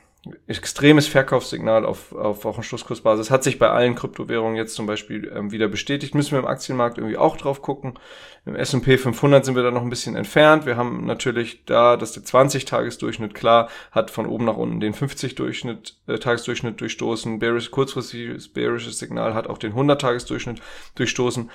[0.46, 3.30] extremes Verkaufssignal auf, auf Wochenschlusskursbasis.
[3.30, 6.14] Hat sich bei allen Kryptowährungen jetzt zum Beispiel ähm, wieder bestätigt.
[6.14, 7.98] Müssen wir im Aktienmarkt irgendwie auch drauf gucken.
[8.44, 10.64] Im S&P 500 sind wir da noch ein bisschen entfernt.
[10.64, 15.96] Wir haben natürlich da, dass der 20-Tagesdurchschnitt klar hat von oben nach unten den 50-Durchschnitt,
[16.06, 17.40] äh, Tagesdurchschnitt durchstoßen.
[17.40, 20.62] Bearish, kurzfristiges bearisches Signal hat auch den 100-Tagesdurchschnitt
[20.94, 21.50] durchstoßen.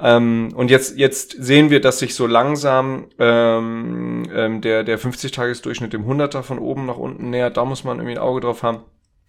[0.00, 5.92] Ähm, und jetzt, jetzt sehen wir, dass sich so langsam ähm, ähm, der, der 50-Tages-Durchschnitt
[5.92, 7.56] dem 100er von oben nach unten nähert.
[7.56, 8.80] Da muss man irgendwie ein Auge drauf haben.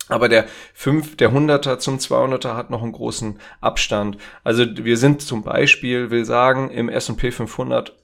[0.09, 4.17] Aber der 5, der 100er zum 200er hat noch einen großen Abstand.
[4.43, 7.96] Also wir sind zum Beispiel, will sagen, im S&P 500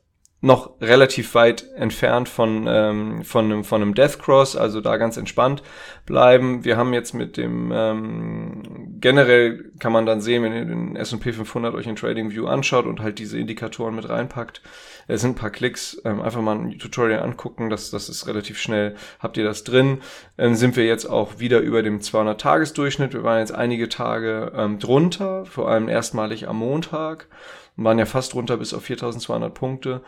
[0.43, 5.15] noch relativ weit entfernt von, ähm, von, einem, von einem Death Cross, also da ganz
[5.15, 5.63] entspannt
[6.06, 6.65] bleiben.
[6.65, 11.32] Wir haben jetzt mit dem, ähm, generell kann man dann sehen, wenn ihr den S&P
[11.32, 14.62] 500 euch in Trading View anschaut und halt diese Indikatoren mit reinpackt,
[15.08, 18.60] es sind ein paar Klicks, ähm, einfach mal ein Tutorial angucken, das, das ist relativ
[18.60, 20.00] schnell, habt ihr das drin.
[20.38, 24.80] Ähm, sind wir jetzt auch wieder über dem 200-Tages-Durchschnitt, wir waren jetzt einige Tage ähm,
[24.80, 27.28] drunter, vor allem erstmalig am Montag
[27.76, 30.02] waren ja fast runter bis auf 4200 Punkte.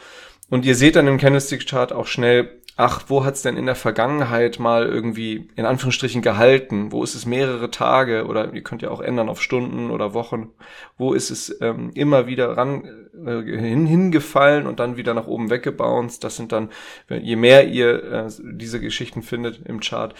[0.50, 4.60] Und ihr seht dann im Candlestick-Chart auch schnell, ach, wo hat's denn in der Vergangenheit
[4.60, 6.92] mal irgendwie in Anführungsstrichen gehalten?
[6.92, 10.52] Wo ist es mehrere Tage oder ihr könnt ja auch ändern auf Stunden oder Wochen?
[10.98, 12.84] Wo ist es ähm, immer wieder ran
[13.26, 16.24] äh, hin, hingefallen und dann wieder nach oben weggebounced?
[16.24, 16.70] Das sind dann,
[17.10, 20.14] je mehr ihr äh, diese Geschichten findet im Chart,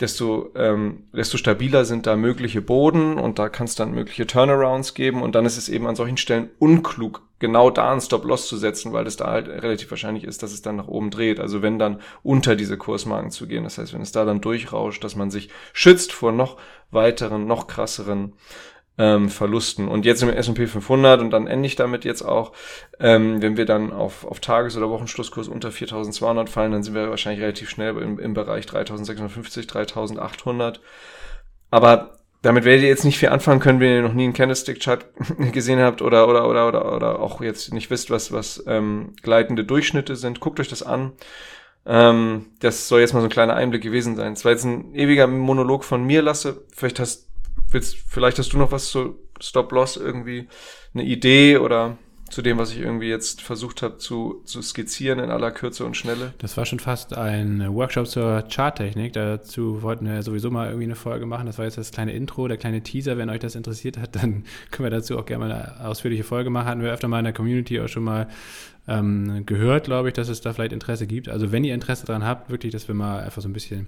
[0.00, 4.94] desto, ähm, desto stabiler sind da mögliche Boden und da kann es dann mögliche Turnarounds
[4.94, 8.56] geben und dann ist es eben an solchen Stellen unklug, genau da einen Stop-Loss zu
[8.56, 11.40] setzen, weil es da halt relativ wahrscheinlich ist, dass es dann nach oben dreht.
[11.40, 15.02] Also wenn dann unter diese Kursmarken zu gehen, das heißt, wenn es da dann durchrauscht,
[15.02, 16.58] dass man sich schützt vor noch
[16.90, 18.34] weiteren, noch krasseren
[18.98, 19.88] ähm, Verlusten.
[19.88, 22.52] Und jetzt im S&P 500 und dann ende ich damit jetzt auch,
[22.98, 27.08] ähm, wenn wir dann auf, auf Tages- oder Wochenschlusskurs unter 4200 fallen, dann sind wir
[27.08, 30.80] wahrscheinlich relativ schnell im, im Bereich 3650, 3800.
[31.70, 35.04] Aber damit werdet ihr jetzt nicht viel anfangen können, wenn ihr noch nie einen Candlestick-Chart
[35.52, 39.64] gesehen habt oder, oder, oder, oder, oder auch jetzt nicht wisst, was, was ähm, gleitende
[39.64, 40.40] Durchschnitte sind.
[40.40, 41.12] Guckt euch das an.
[41.86, 44.32] Ähm, das soll jetzt mal so ein kleiner Einblick gewesen sein.
[44.32, 46.64] Es war jetzt ein ewiger Monolog von mir, Lasse.
[46.74, 47.27] Vielleicht hast
[47.70, 50.48] willst, vielleicht hast du noch was zu Stop-Loss irgendwie,
[50.94, 51.98] eine Idee oder
[52.30, 55.96] zu dem, was ich irgendwie jetzt versucht habe zu, zu skizzieren in aller Kürze und
[55.96, 56.34] Schnelle.
[56.38, 59.14] Das war schon fast ein Workshop zur Charttechnik.
[59.14, 61.46] Dazu wollten wir sowieso mal irgendwie eine Folge machen.
[61.46, 63.16] Das war jetzt das kleine Intro, der kleine Teaser.
[63.16, 66.50] Wenn euch das interessiert hat, dann können wir dazu auch gerne mal eine ausführliche Folge
[66.50, 66.68] machen.
[66.68, 68.28] Hatten wir öfter mal in der Community auch schon mal
[68.88, 71.28] ähm, gehört, glaube ich, dass es da vielleicht Interesse gibt.
[71.28, 73.86] Also wenn ihr Interesse daran habt, wirklich, dass wir mal einfach so ein bisschen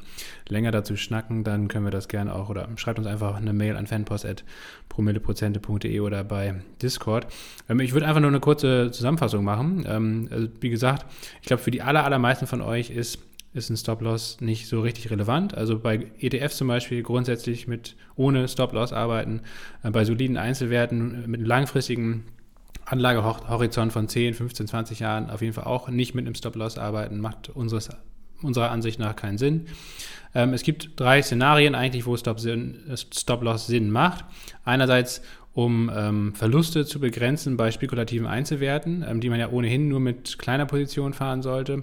[0.49, 3.77] länger dazu schnacken, dann können wir das gerne auch oder schreibt uns einfach eine Mail
[3.77, 7.27] an fanpost.promilleprozente.de oder bei Discord.
[7.69, 9.87] Ähm, ich würde einfach nur eine kurze Zusammenfassung machen.
[9.89, 11.07] Ähm, also wie gesagt,
[11.41, 13.21] ich glaube, für die aller, allermeisten von euch ist
[13.53, 15.57] ist ein Stop-Loss nicht so richtig relevant.
[15.57, 19.41] Also bei ETFs zum Beispiel grundsätzlich mit ohne Stop-Loss arbeiten,
[19.83, 22.27] äh, bei soliden Einzelwerten mit langfristigen
[22.85, 27.21] Anlagehorizont von 10, 15, 20 Jahren auf jeden Fall auch nicht mit einem Stop-Loss arbeiten,
[27.21, 27.91] macht unseres,
[28.43, 29.67] unserer Ansicht nach keinen Sinn.
[30.35, 34.25] Ähm, es gibt drei Szenarien eigentlich, wo Stop-Loss Sinn macht.
[34.65, 40.01] Einerseits um ähm, Verluste zu begrenzen bei spekulativen Einzelwerten, ähm, die man ja ohnehin nur
[40.01, 41.83] mit kleiner Position fahren sollte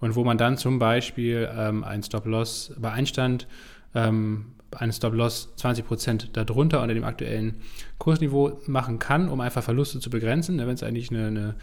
[0.00, 3.46] und wo man dann zum Beispiel ähm, ein Stop-Loss bei Einstand
[3.94, 7.56] ähm, einen Stop-Loss 20% darunter unter dem aktuellen
[7.98, 10.58] Kursniveau machen kann, um einfach Verluste zu begrenzen.
[10.58, 11.54] Wenn es eigentlich eine, eine,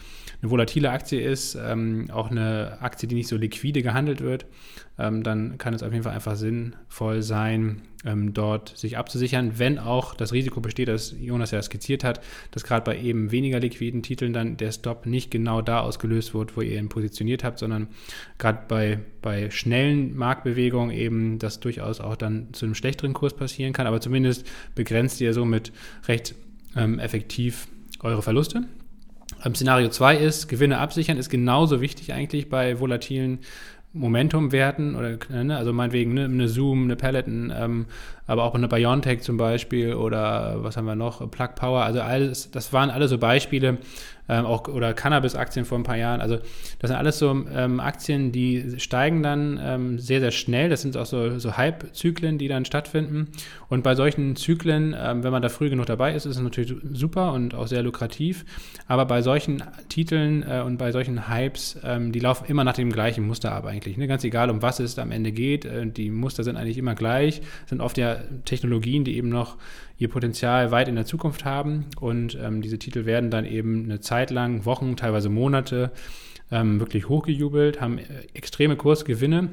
[0.42, 4.46] eine, volatile Aktie ist, ähm, auch eine Aktie, die nicht so liquide gehandelt wird,
[4.98, 9.80] ähm, dann kann es auf jeden Fall einfach sinnvoll sein, ähm, dort sich abzusichern, wenn
[9.80, 14.04] auch das Risiko besteht, das Jonas ja skizziert hat, dass gerade bei eben weniger liquiden
[14.04, 17.88] Titeln dann der Stop nicht genau da ausgelöst wird, wo ihr ihn positioniert habt, sondern
[18.38, 23.74] gerade bei, bei schnellen Marktbewegungen eben das durchaus auch dann zu einem schlechteren Kurs passieren
[23.74, 25.72] kann, aber zumindest begrenzt ihr somit
[26.08, 26.23] recht
[26.76, 27.68] ähm, effektiv
[28.02, 28.64] eure Verluste.
[29.44, 33.40] Ähm, Szenario 2 ist, Gewinne absichern, ist genauso wichtig eigentlich bei volatilen
[33.94, 37.86] Momentumwerten oder ne, also meinetwegen ne, eine Zoom, eine Peloton, ähm,
[38.26, 42.50] aber auch eine Biontech zum Beispiel oder was haben wir noch, Plug Power, also alles,
[42.50, 43.78] das waren alle so Beispiele,
[44.30, 46.22] ähm, auch oder Cannabis-Aktien vor ein paar Jahren.
[46.22, 46.38] Also
[46.80, 50.70] das sind alles so ähm, Aktien, die steigen dann ähm, sehr, sehr schnell.
[50.70, 53.30] Das sind auch so, so Hype-Zyklen, die dann stattfinden.
[53.70, 56.74] Und bei solchen Zyklen, ähm, wenn man da früh genug dabei ist, ist es natürlich
[56.94, 58.46] super und auch sehr lukrativ.
[58.88, 62.92] Aber bei solchen Titeln äh, und bei solchen Hypes, ähm, die laufen immer nach dem
[62.92, 63.98] gleichen Muster ab eigentlich.
[63.98, 64.08] Ne?
[64.08, 65.66] Ganz egal, um was es am Ende geht.
[65.66, 69.58] Äh, die Muster sind eigentlich immer gleich, sind oft ja Technologien, die eben noch
[69.98, 71.86] ihr Potenzial weit in der Zukunft haben.
[72.00, 75.92] Und ähm, diese Titel werden dann eben eine Zeit lang, Wochen, teilweise Monate
[76.52, 79.50] ähm, wirklich hochgejubelt, haben äh, extreme Kursgewinne.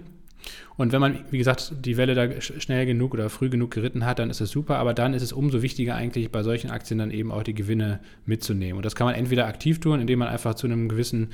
[0.77, 4.19] Und wenn man, wie gesagt, die Welle da schnell genug oder früh genug geritten hat,
[4.19, 4.79] dann ist es super.
[4.79, 8.01] Aber dann ist es umso wichtiger eigentlich bei solchen Aktien dann eben auch die Gewinne
[8.25, 8.77] mitzunehmen.
[8.77, 11.29] Und das kann man entweder aktiv tun, indem man einfach zu einem gewissen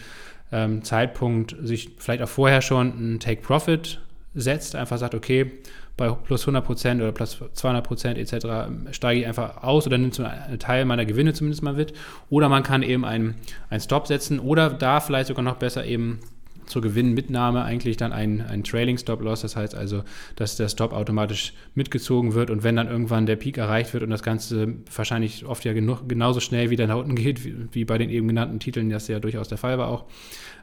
[0.51, 4.01] ähm, Zeitpunkt sich vielleicht auch vorher schon ein Take-Profit
[4.35, 5.53] setzt, einfach sagt, okay,
[5.97, 8.47] bei plus 100 Prozent oder plus 200 Prozent etc.
[8.91, 11.95] steige ich einfach aus oder so einen Teil meiner Gewinne zumindest mal mit.
[12.29, 13.37] Oder man kann eben einen,
[13.71, 16.21] einen Stop setzen oder da vielleicht sogar noch besser eben
[16.67, 19.43] zur Gewinnmitnahme eigentlich dann ein, ein Trailing Stop Loss.
[19.43, 20.03] Das heißt also,
[20.37, 24.11] dass der Stop automatisch mitgezogen wird und wenn dann irgendwann der Peak erreicht wird und
[24.11, 27.99] das Ganze wahrscheinlich oft ja genug, genauso schnell wieder nach unten geht, wie, wie, bei
[27.99, 30.05] den eben genannten Titeln, das ja durchaus der Fall war auch,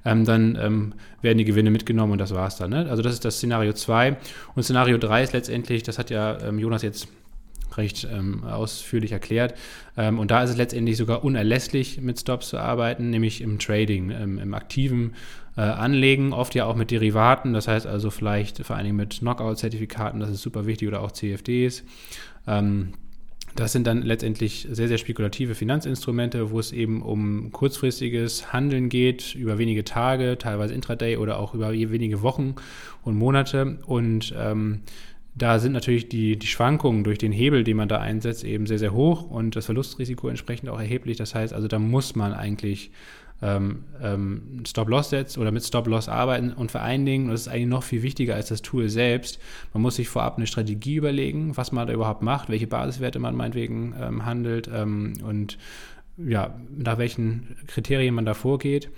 [0.06, 2.72] ähm, dann ähm, werden die Gewinne mitgenommen und das war's dann.
[2.72, 2.88] Ne?
[2.90, 4.18] Also das ist das Szenario 2.
[4.56, 7.08] Und Szenario 3 ist letztendlich, das hat ja ähm, Jonas jetzt
[7.78, 9.56] recht ähm, ausführlich erklärt.
[9.98, 14.12] Ähm, und da ist es letztendlich sogar unerlässlich, mit Stops zu arbeiten, nämlich im Trading,
[14.12, 15.14] ähm, im aktiven
[15.58, 19.20] äh, Anlegen, oft ja auch mit Derivaten, das heißt also vielleicht vor allen Dingen mit
[19.20, 21.84] Knockout-Zertifikaten, das ist super wichtig, oder auch CFDs.
[22.48, 22.94] Ähm,
[23.56, 29.36] das sind dann letztendlich sehr, sehr spekulative Finanzinstrumente, wo es eben um kurzfristiges Handeln geht,
[29.36, 32.56] über wenige Tage, teilweise Intraday oder auch über wenige Wochen
[33.04, 33.78] und Monate.
[33.86, 34.82] Und ähm,
[35.36, 38.80] da sind natürlich die, die Schwankungen durch den Hebel, den man da einsetzt, eben sehr,
[38.80, 41.18] sehr hoch und das Verlustrisiko entsprechend auch erheblich.
[41.18, 42.92] Das heißt also, da muss man eigentlich
[43.42, 47.68] ähm, ähm, Stop-Loss setzt oder mit Stop-Loss arbeiten und vor allen Dingen, das ist eigentlich
[47.68, 49.40] noch viel wichtiger als das Tool selbst,
[49.74, 53.36] man muss sich vorab eine Strategie überlegen, was man da überhaupt macht, welche Basiswerte man
[53.36, 55.58] meinetwegen ähm, handelt ähm, und
[56.18, 58.90] ja, nach welchen Kriterien man da vorgeht.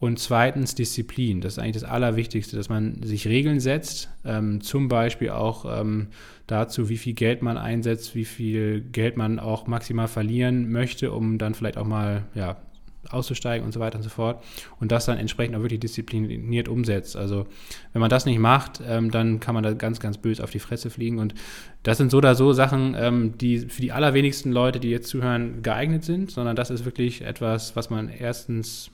[0.00, 1.40] Und zweitens Disziplin.
[1.40, 6.08] Das ist eigentlich das Allerwichtigste, dass man sich Regeln setzt, ähm, zum Beispiel auch ähm,
[6.46, 11.38] dazu, wie viel Geld man einsetzt, wie viel Geld man auch maximal verlieren möchte, um
[11.38, 12.58] dann vielleicht auch mal ja,
[13.10, 14.42] auszusteigen und so weiter und so fort.
[14.80, 17.16] Und das dann entsprechend auch wirklich diszipliniert umsetzt.
[17.16, 17.46] Also
[17.92, 20.58] wenn man das nicht macht, ähm, dann kann man da ganz, ganz böse auf die
[20.58, 21.18] Fresse fliegen.
[21.18, 21.34] Und
[21.82, 25.62] das sind so oder so Sachen, ähm, die für die allerwenigsten Leute, die jetzt zuhören,
[25.62, 28.90] geeignet sind, sondern das ist wirklich etwas, was man erstens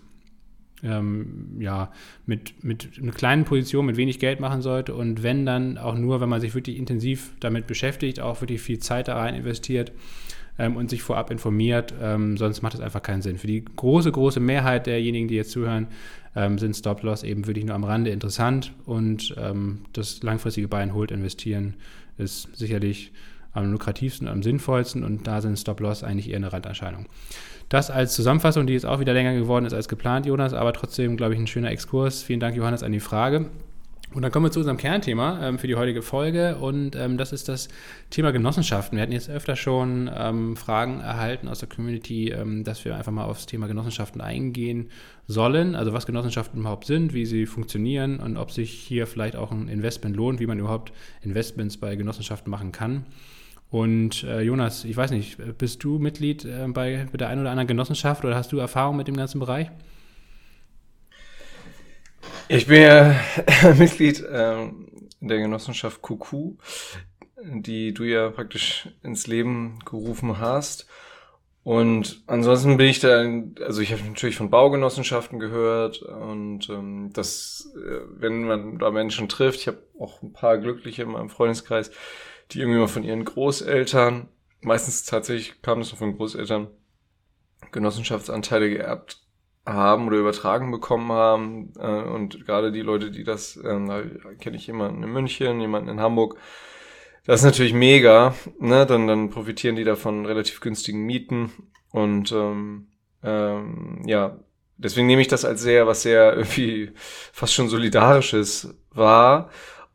[0.83, 1.93] ähm, ja,
[2.27, 6.21] mit, mit einer kleinen Position, mit wenig Geld machen sollte und wenn dann auch nur,
[6.21, 9.93] wenn man sich wirklich intensiv damit beschäftigt, auch wirklich viel Zeit da rein investiert
[10.59, 13.38] ähm, und sich vorab informiert, ähm, sonst macht es einfach keinen Sinn.
[13.38, 15.88] Für die große, große Mehrheit derjenigen, die jetzt zuhören,
[16.37, 20.95] ähm, sind Stop-Loss eben wirklich nur am Rande interessant und ähm, das langfristige Buy and
[20.95, 21.75] Hold investieren
[22.19, 23.12] ist sicherlich
[23.53, 27.07] am lukrativsten, am sinnvollsten und da sind Stop-Loss eigentlich eher eine Randerscheinung.
[27.69, 31.17] Das als Zusammenfassung, die jetzt auch wieder länger geworden ist als geplant, Jonas, aber trotzdem,
[31.17, 32.23] glaube ich, ein schöner Exkurs.
[32.23, 33.47] Vielen Dank, Johannes, an die Frage.
[34.13, 37.33] Und dann kommen wir zu unserem Kernthema ähm, für die heutige Folge und ähm, das
[37.33, 37.69] ist das
[38.11, 38.97] Thema Genossenschaften.
[38.97, 43.13] Wir hatten jetzt öfter schon ähm, Fragen erhalten aus der Community, ähm, dass wir einfach
[43.13, 44.89] mal aufs Thema Genossenschaften eingehen
[45.29, 45.77] sollen.
[45.77, 49.69] Also was Genossenschaften überhaupt sind, wie sie funktionieren und ob sich hier vielleicht auch ein
[49.69, 53.07] Investment lohnt, wie man überhaupt Investments bei Genossenschaften machen kann.
[53.70, 57.50] Und äh, Jonas, ich weiß nicht, bist du Mitglied äh, bei, bei der einen oder
[57.50, 59.70] anderen Genossenschaft oder hast du Erfahrung mit dem ganzen Bereich?
[62.48, 63.14] Ich bin ja
[63.78, 64.88] Mitglied ähm,
[65.20, 66.59] der Genossenschaft QQ,
[67.44, 70.88] die du ja praktisch ins Leben gerufen hast.
[71.62, 73.24] Und ansonsten bin ich da,
[73.64, 79.28] also ich habe natürlich von Baugenossenschaften gehört und ähm, das, äh, wenn man da Menschen
[79.28, 81.92] trifft, ich habe auch ein paar Glückliche in meinem Freundeskreis,
[82.53, 84.29] die irgendwie mal von ihren Großeltern,
[84.61, 86.69] meistens tatsächlich kam das von Großeltern,
[87.73, 89.21] Genossenschaftsanteile geerbt
[89.67, 91.73] haben oder übertragen bekommen haben.
[91.79, 94.03] Äh, und gerade die Leute, die das, äh, da
[94.39, 96.37] kenne ich jemanden in München, jemanden in Hamburg.
[97.27, 98.87] Das ist natürlich mega, ne?
[98.87, 101.53] Dann, dann profitieren die davon relativ günstigen Mieten.
[101.91, 102.89] Und ähm,
[103.23, 104.39] ähm, ja,
[104.79, 106.93] deswegen nehme ich das als sehr, was sehr irgendwie
[107.33, 109.51] fast schon solidarisches war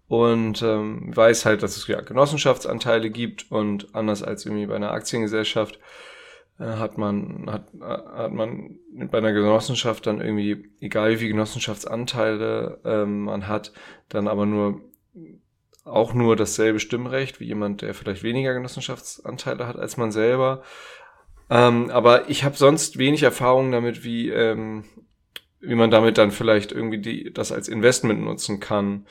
[0.07, 4.91] und ähm, weiß halt, dass es ja Genossenschaftsanteile gibt und anders als irgendwie bei einer
[4.91, 5.79] Aktiengesellschaft
[6.59, 13.23] äh, hat man hat, hat man bei einer Genossenschaft dann irgendwie egal wie Genossenschaftsanteile ähm,
[13.23, 13.73] man hat,
[14.09, 14.81] dann aber nur
[15.83, 20.63] auch nur dasselbe Stimmrecht wie jemand, der vielleicht weniger Genossenschaftsanteile hat als man selber.
[21.49, 24.83] Ähm, aber ich habe sonst wenig Erfahrung damit, wie ähm,
[25.59, 29.05] wie man damit dann vielleicht irgendwie die, das als Investment nutzen kann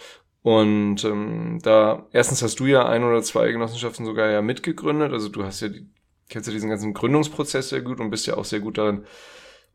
[0.44, 5.10] und ähm, da, erstens hast du ja ein oder zwei Genossenschaften sogar ja mitgegründet.
[5.10, 5.88] Also du hast ja die,
[6.28, 9.06] kennst ja diesen ganzen Gründungsprozess sehr gut und bist ja auch sehr gut darin,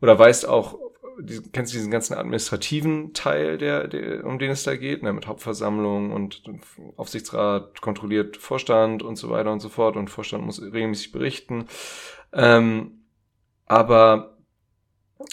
[0.00, 0.78] oder weißt auch,
[1.18, 5.26] die, kennst diesen ganzen administrativen Teil, der, der, um den es da geht, ne, mit
[5.26, 6.44] Hauptversammlung und
[6.96, 11.66] Aufsichtsrat kontrolliert Vorstand und so weiter und so fort und Vorstand muss regelmäßig berichten.
[12.32, 13.06] Ähm,
[13.66, 14.36] aber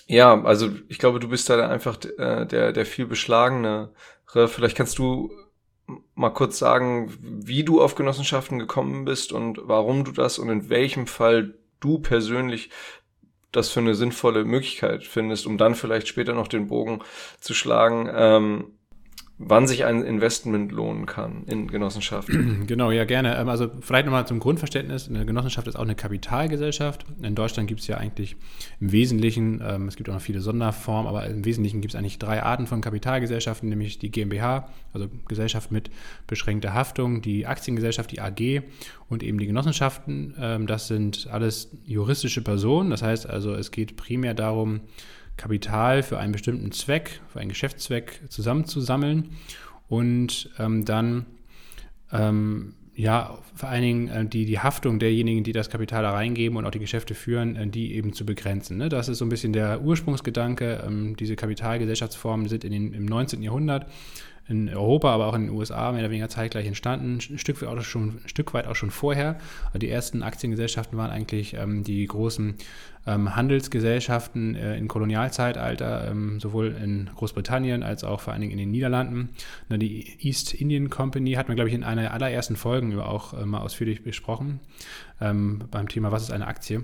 [0.08, 3.92] ja, also ich glaube, du bist da einfach äh, der, der viel beschlagene
[4.28, 5.32] Vielleicht kannst du
[6.16, 10.70] mal kurz sagen, wie du auf Genossenschaften gekommen bist und warum du das und in
[10.70, 12.70] welchem Fall du persönlich
[13.52, 17.02] das für eine sinnvolle Möglichkeit findest, um dann vielleicht später noch den Bogen
[17.40, 18.77] zu schlagen, ähm,
[19.40, 22.58] wann sich ein Investment lohnen kann in Genossenschaften.
[22.68, 23.38] Genau, ja, gerne.
[23.38, 25.08] Ähm, also vielleicht nochmal zum Grundverständnis.
[25.08, 27.06] Eine Genossenschaft ist auch eine Kapitalgesellschaft.
[27.22, 28.36] In Deutschland gibt es ja eigentlich
[28.80, 32.20] im Wesentlichen, ähm, es gibt auch noch viele Sonderformen, aber im Wesentlichen gibt es eigentlich
[32.20, 35.90] drei Arten von Kapitalgesellschaften, nämlich die GmbH, also Gesellschaft mit
[36.26, 38.64] beschränkter Haftung, die Aktiengesellschaft, die AG
[39.08, 40.36] und eben die Genossenschaften.
[40.40, 42.90] Ähm, das sind alles juristische Personen.
[42.90, 44.82] Das heißt also, es geht primär darum,
[45.38, 49.30] Kapital für einen bestimmten Zweck, für einen Geschäftszweck zusammenzusammeln
[49.88, 51.26] und ähm, dann
[52.12, 56.58] ähm, ja, vor allen Dingen äh, die, die Haftung derjenigen, die das Kapital da reingeben
[56.58, 58.78] und auch die Geschäfte führen, äh, die eben zu begrenzen.
[58.78, 58.90] Ne?
[58.90, 60.84] Das ist so ein bisschen der Ursprungsgedanke.
[60.86, 63.44] Ähm, diese Kapitalgesellschaftsformen sind in den, im 19.
[63.44, 63.86] Jahrhundert
[64.50, 67.70] in Europa, aber auch in den USA mehr oder weniger zeitgleich entstanden, ein Stück weit
[67.70, 69.38] auch schon, Stück weit auch schon vorher.
[69.76, 72.56] Die ersten Aktiengesellschaften waren eigentlich ähm, die großen
[73.06, 78.60] ähm, Handelsgesellschaften äh, im Kolonialzeitalter, ähm, sowohl in Großbritannien als auch vor allen Dingen in
[78.60, 79.30] den Niederlanden.
[79.70, 83.34] Na, die East Indian Company hat man, glaube ich, in einer der allerersten Folgen auch
[83.34, 84.60] äh, mal ausführlich besprochen
[85.20, 86.84] ähm, beim Thema, was ist eine Aktie.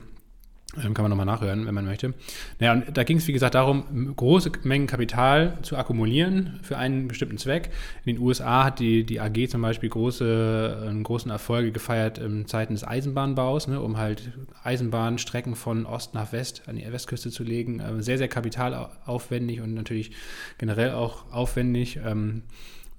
[0.82, 2.13] Ähm, kann man nochmal nachhören, wenn man möchte.
[2.59, 7.07] Naja, und da ging es, wie gesagt, darum, große Mengen Kapital zu akkumulieren für einen
[7.07, 7.69] bestimmten Zweck.
[8.05, 12.74] In den USA hat die, die AG zum Beispiel große, großen Erfolge gefeiert in Zeiten
[12.74, 14.32] des Eisenbahnbaus, ne, um halt
[14.63, 17.80] Eisenbahnstrecken von Ost nach West an die Westküste zu legen.
[17.80, 20.11] Äh, sehr, sehr kapitalaufwendig und natürlich
[20.57, 21.99] generell auch aufwendig.
[22.03, 22.43] Ähm,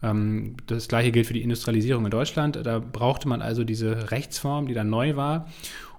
[0.02, 2.60] ähm, das gleiche gilt für die Industrialisierung in Deutschland.
[2.62, 5.48] Da brauchte man also diese Rechtsform, die dann neu war.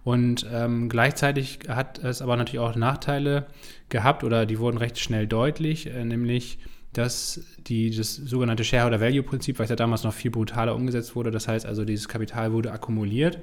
[0.06, 3.48] Und ähm, gleichzeitig hat es aber natürlich auch Nachteile
[3.90, 6.60] gehabt oder die wurden recht schnell deutlich, äh, nämlich
[6.94, 11.32] dass die, das sogenannte Shareholder Value Prinzip, was ja damals noch viel brutaler umgesetzt wurde,
[11.32, 13.40] das heißt also, dieses Kapital wurde akkumuliert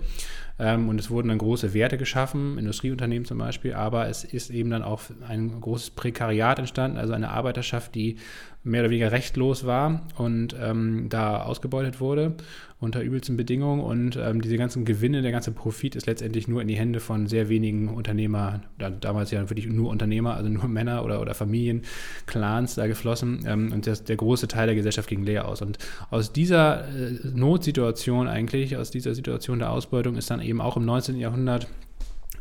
[0.59, 4.71] ähm, und es wurden dann große Werte geschaffen, Industrieunternehmen zum Beispiel, aber es ist eben
[4.71, 8.17] dann auch ein großes Prekariat entstanden, also eine Arbeiterschaft, die
[8.65, 12.37] mehr oder weniger rechtlos war und ähm, da ausgebeutet wurde
[12.83, 16.67] unter übelsten Bedingungen und ähm, diese ganzen Gewinne, der ganze Profit ist letztendlich nur in
[16.67, 21.05] die Hände von sehr wenigen Unternehmer, da, damals ja wirklich nur Unternehmer, also nur Männer
[21.05, 21.83] oder, oder Familien,
[22.27, 25.63] Clans da geflossen ähm, und das, der große Teil der Gesellschaft ging leer aus.
[25.63, 25.79] Und
[26.11, 30.85] aus dieser äh, Notsituation eigentlich, aus dieser Situation der Ausbeutung ist dann eben auch im
[30.85, 31.19] 19.
[31.19, 31.69] Jahrhundert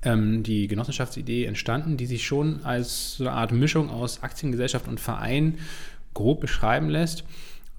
[0.04, 5.00] ähm, die Genossenschaftsidee entstanden, die sich schon als so eine Art Mischung aus Aktiengesellschaft und
[5.00, 5.60] Verein
[6.14, 7.24] grob beschreiben lässt.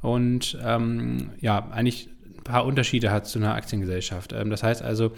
[0.00, 4.32] Und ähm, ja, eigentlich ein paar Unterschiede hat zu einer Aktiengesellschaft.
[4.32, 5.12] Ähm, das heißt also,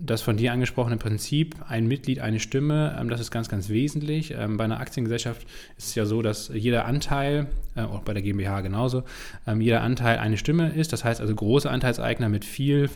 [0.00, 4.34] das von dir angesprochene Prinzip, ein Mitglied, eine Stimme, ähm, das ist ganz, ganz wesentlich.
[4.36, 8.22] Ähm, bei einer Aktiengesellschaft ist es ja so, dass jeder Anteil, äh, auch bei der
[8.22, 9.04] GmbH genauso,
[9.46, 10.92] ähm, jeder Anteil eine Stimme ist.
[10.92, 12.90] Das heißt also, große Anteilseigner mit viel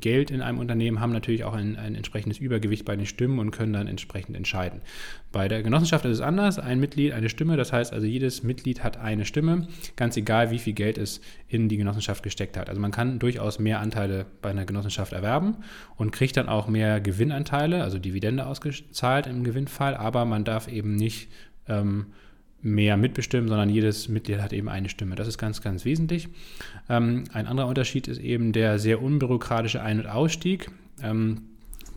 [0.00, 3.50] Geld in einem Unternehmen haben natürlich auch ein, ein entsprechendes Übergewicht bei den Stimmen und
[3.50, 4.80] können dann entsprechend entscheiden.
[5.30, 6.58] Bei der Genossenschaft ist es anders.
[6.58, 7.56] Ein Mitglied, eine Stimme.
[7.56, 11.68] Das heißt also, jedes Mitglied hat eine Stimme, ganz egal, wie viel Geld es in
[11.68, 12.68] die Genossenschaft gesteckt hat.
[12.68, 15.58] Also man kann durchaus mehr Anteile bei einer Genossenschaft erwerben
[15.96, 20.96] und kriegt dann auch mehr Gewinnanteile, also Dividende ausgezahlt im Gewinnfall, aber man darf eben
[20.96, 21.28] nicht
[21.68, 22.06] ähm,
[22.60, 25.14] mehr mitbestimmen, sondern jedes Mitglied hat eben eine Stimme.
[25.14, 26.28] Das ist ganz, ganz wesentlich.
[26.88, 30.72] Ähm, ein anderer Unterschied ist eben der sehr unbürokratische Ein- und Ausstieg.
[31.04, 31.42] Ähm,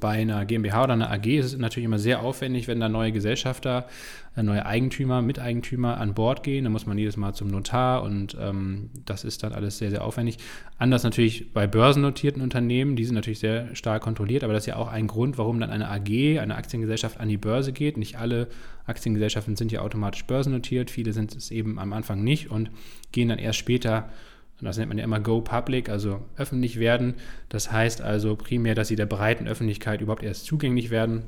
[0.01, 3.13] bei einer GmbH oder einer AG ist es natürlich immer sehr aufwendig, wenn da neue
[3.13, 3.87] Gesellschafter,
[4.35, 6.65] äh, neue Eigentümer, Miteigentümer an Bord gehen.
[6.65, 10.03] Da muss man jedes Mal zum Notar und ähm, das ist dann alles sehr, sehr
[10.03, 10.39] aufwendig.
[10.77, 14.75] Anders natürlich bei börsennotierten Unternehmen, die sind natürlich sehr stark kontrolliert, aber das ist ja
[14.75, 17.95] auch ein Grund, warum dann eine AG, eine Aktiengesellschaft an die Börse geht.
[17.95, 18.47] Nicht alle
[18.87, 22.71] Aktiengesellschaften sind ja automatisch börsennotiert, viele sind es eben am Anfang nicht und
[23.11, 24.09] gehen dann erst später
[24.61, 27.15] und das nennt man ja immer Go Public, also öffentlich werden.
[27.49, 31.23] Das heißt also primär, dass sie der breiten Öffentlichkeit überhaupt erst zugänglich werden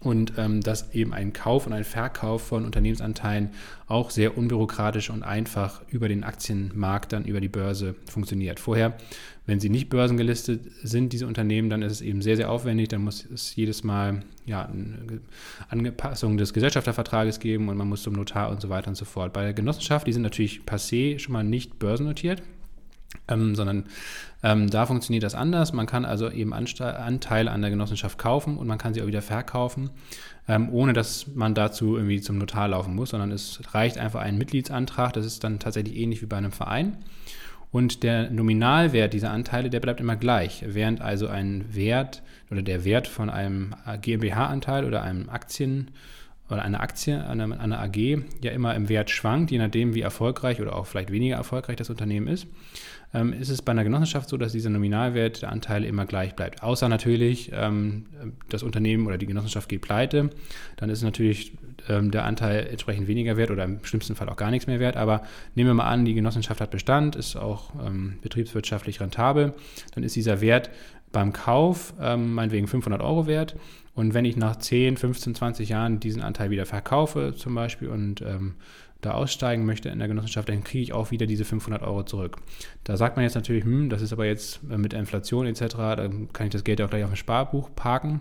[0.00, 3.50] und ähm, dass eben ein Kauf und ein Verkauf von Unternehmensanteilen
[3.86, 8.60] auch sehr unbürokratisch und einfach über den Aktienmarkt dann über die Börse funktioniert.
[8.60, 8.96] Vorher,
[9.46, 12.88] wenn sie nicht börsengelistet sind, diese Unternehmen, dann ist es eben sehr, sehr aufwendig.
[12.88, 15.20] Dann muss es jedes Mal ja, eine
[15.68, 19.32] Anpassung des Gesellschaftervertrages geben und man muss zum Notar und so weiter und so fort.
[19.32, 22.42] Bei der Genossenschaft, die sind natürlich passé schon mal nicht börsennotiert.
[23.28, 23.84] Ähm, sondern
[24.42, 25.72] ähm, da funktioniert das anders.
[25.72, 29.06] Man kann also eben Anste Anteile an der Genossenschaft kaufen und man kann sie auch
[29.06, 29.90] wieder verkaufen,
[30.46, 34.38] ähm, ohne dass man dazu irgendwie zum Notar laufen muss, sondern es reicht einfach ein
[34.38, 35.12] Mitgliedsantrag.
[35.12, 36.98] Das ist dann tatsächlich ähnlich wie bei einem Verein.
[37.72, 42.84] Und der Nominalwert dieser Anteile, der bleibt immer gleich, während also ein Wert oder der
[42.84, 45.90] Wert von einem GmbH-Anteil oder einem Aktien
[46.48, 47.96] oder eine Aktie, eine, eine AG
[48.40, 51.90] ja immer im Wert schwankt, je nachdem, wie erfolgreich oder auch vielleicht weniger erfolgreich das
[51.90, 52.46] Unternehmen ist,
[53.14, 56.62] ähm, ist es bei einer Genossenschaft so, dass dieser Nominalwert der Anteile immer gleich bleibt.
[56.62, 58.06] Außer natürlich, ähm,
[58.48, 60.30] das Unternehmen oder die Genossenschaft geht pleite,
[60.76, 61.52] dann ist natürlich
[61.88, 64.96] ähm, der Anteil entsprechend weniger wert oder im schlimmsten Fall auch gar nichts mehr wert.
[64.96, 65.22] Aber
[65.54, 69.54] nehmen wir mal an, die Genossenschaft hat Bestand, ist auch ähm, betriebswirtschaftlich rentabel,
[69.94, 70.70] dann ist dieser Wert
[71.12, 73.56] beim Kauf ähm, meinetwegen 500 Euro wert.
[73.94, 78.20] Und wenn ich nach 10, 15, 20 Jahren diesen Anteil wieder verkaufe zum Beispiel und
[78.20, 78.54] ähm,
[79.00, 82.38] da aussteigen möchte in der Genossenschaft, dann kriege ich auch wieder diese 500 Euro zurück.
[82.84, 86.46] Da sagt man jetzt natürlich, hm, das ist aber jetzt mit Inflation etc., dann kann
[86.46, 88.20] ich das Geld auch gleich auf ein Sparbuch parken.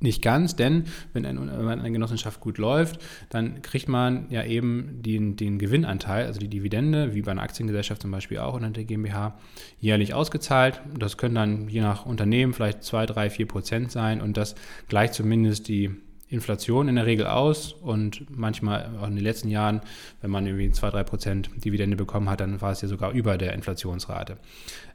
[0.00, 5.02] Nicht ganz, denn wenn, ein, wenn, eine Genossenschaft gut läuft, dann kriegt man ja eben
[5.02, 8.84] den, den Gewinnanteil, also die Dividende, wie bei einer Aktiengesellschaft zum Beispiel auch unter der
[8.84, 9.36] GmbH,
[9.80, 10.80] jährlich ausgezahlt.
[10.96, 14.54] Das können dann je nach Unternehmen vielleicht 2, 3, 4 Prozent sein und das
[14.88, 15.90] gleicht zumindest die
[16.30, 19.80] Inflation in der Regel aus und manchmal auch in den letzten Jahren,
[20.20, 23.38] wenn man irgendwie 2, 3 Prozent Dividende bekommen hat, dann war es ja sogar über
[23.38, 24.36] der Inflationsrate.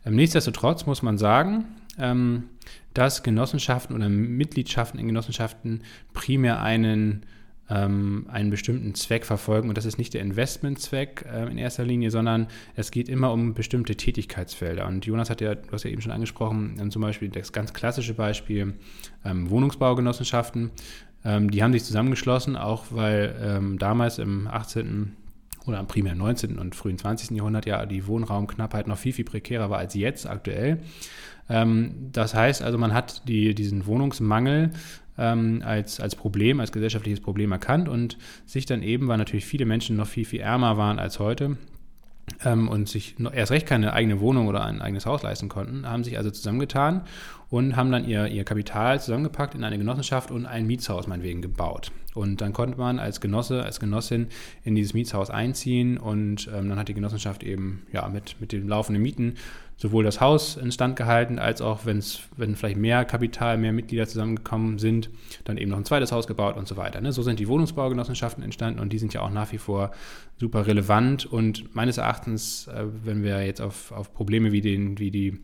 [0.05, 1.65] Ähm, nichtsdestotrotz muss man sagen,
[1.97, 2.43] ähm,
[2.93, 5.81] dass Genossenschaften oder Mitgliedschaften in Genossenschaften
[6.13, 7.25] primär einen
[7.69, 9.69] ähm, einen bestimmten Zweck verfolgen.
[9.69, 13.95] Und das ist nicht der Investmentzweck in erster Linie, sondern es geht immer um bestimmte
[13.95, 14.85] Tätigkeitsfelder.
[14.85, 18.15] Und Jonas hat ja, du hast ja eben schon angesprochen, zum Beispiel das ganz klassische
[18.15, 18.73] Beispiel
[19.23, 20.71] Wohnungsbaugenossenschaften.
[21.25, 25.15] Ähm, die haben sich zusammengeschlossen, auch weil ähm, damals im 18.
[25.65, 26.59] oder im primär 19.
[26.59, 27.31] und frühen 20.
[27.31, 30.79] Jahrhundert ja die Wohnraumknappheit noch viel, viel prekärer war als jetzt aktuell.
[31.49, 34.71] Ähm, das heißt also, man hat die, diesen Wohnungsmangel
[35.17, 39.65] ähm, als, als Problem, als gesellschaftliches Problem erkannt und sich dann eben, weil natürlich viele
[39.65, 41.57] Menschen noch viel, viel ärmer waren als heute,
[42.43, 46.03] ähm, und sich erst recht keine eigene Wohnung oder ein eigenes Haus leisten konnten, haben
[46.03, 47.01] sich also zusammengetan
[47.53, 51.91] und haben dann ihr, ihr Kapital zusammengepackt in eine Genossenschaft und ein Mietshaus meinetwegen gebaut.
[52.15, 54.29] Und dann konnte man als Genosse, als Genossin
[54.63, 58.67] in dieses Mietshaus einziehen und ähm, dann hat die Genossenschaft eben ja, mit, mit den
[58.67, 59.35] laufenden Mieten
[59.77, 64.79] sowohl das Haus instand gehalten, als auch, wenn's, wenn vielleicht mehr Kapital, mehr Mitglieder zusammengekommen
[64.79, 65.11] sind,
[65.43, 67.01] dann eben noch ein zweites Haus gebaut und so weiter.
[67.01, 67.11] Ne?
[67.11, 69.91] So sind die Wohnungsbaugenossenschaften entstanden und die sind ja auch nach wie vor
[70.39, 75.11] super relevant und meines Erachtens, äh, wenn wir jetzt auf, auf Probleme wie, den, wie
[75.11, 75.39] die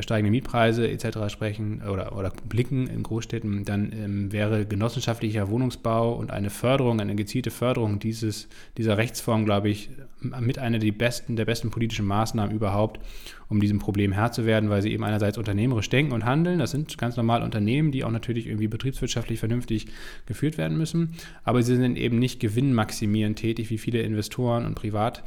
[0.00, 1.28] steigende Mietpreise etc.
[1.28, 7.14] sprechen oder, oder blicken in Großstädten, dann ähm, wäre genossenschaftlicher Wohnungsbau und eine Förderung, eine
[7.14, 9.90] gezielte Förderung dieses, dieser Rechtsform, glaube ich,
[10.20, 13.00] mit einer der besten, der besten politischen Maßnahmen überhaupt,
[13.48, 16.58] um diesem Problem Herr zu werden, weil sie eben einerseits unternehmerisch denken und handeln.
[16.58, 19.86] Das sind ganz normal Unternehmen, die auch natürlich irgendwie betriebswirtschaftlich vernünftig
[20.26, 25.22] geführt werden müssen, aber sie sind eben nicht gewinnmaximierend tätig, wie viele Investoren und Privat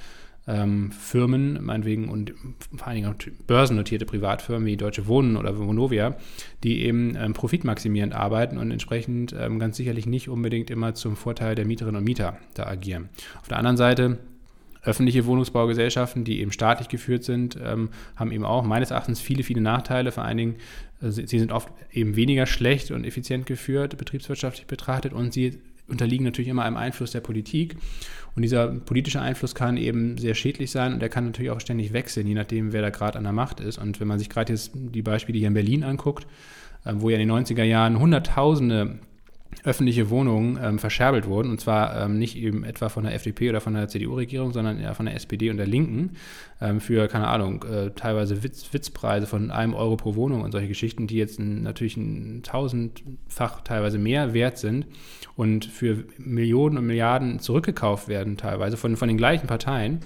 [0.48, 2.34] ähm, Firmen, meinetwegen und
[2.76, 6.18] vor allen Dingen auch börsennotierte Privatfirmen wie Deutsche Wohnen oder Vonovia,
[6.64, 11.56] die eben ähm, profitmaximierend arbeiten und entsprechend ähm, ganz sicherlich nicht unbedingt immer zum Vorteil
[11.56, 13.10] der Mieterinnen und Mieter da agieren.
[13.42, 14.20] Auf der anderen Seite
[14.86, 19.62] öffentliche Wohnungsbaugesellschaften, die eben staatlich geführt sind, ähm, haben eben auch meines Erachtens viele, viele
[19.62, 20.12] Nachteile.
[20.12, 20.56] Vor allen Dingen,
[21.02, 26.26] äh, sie sind oft eben weniger schlecht und effizient geführt, betriebswirtschaftlich betrachtet, und sie unterliegen
[26.26, 27.78] natürlich immer einem Einfluss der Politik.
[28.36, 31.94] Und dieser politische Einfluss kann eben sehr schädlich sein und der kann natürlich auch ständig
[31.94, 33.78] wechseln, je nachdem, wer da gerade an der Macht ist.
[33.78, 36.28] Und wenn man sich gerade jetzt die Beispiele hier in Berlin anguckt,
[36.84, 39.00] äh, wo ja in den 90er Jahren Hunderttausende
[39.64, 41.50] öffentliche Wohnungen ähm, verscherbelt wurden.
[41.50, 44.94] Und zwar ähm, nicht eben etwa von der FDP oder von der CDU-Regierung, sondern eher
[44.94, 46.18] von der SPD und der Linken
[46.62, 50.68] ähm, für, keine Ahnung, äh, teilweise Witz, Witzpreise von einem Euro pro Wohnung und solche
[50.68, 54.86] Geschichten, die jetzt natürlich ein tausendfach teilweise mehr wert sind
[55.36, 60.00] und für Millionen und Milliarden zurückgekauft werden, teilweise von, von den gleichen Parteien.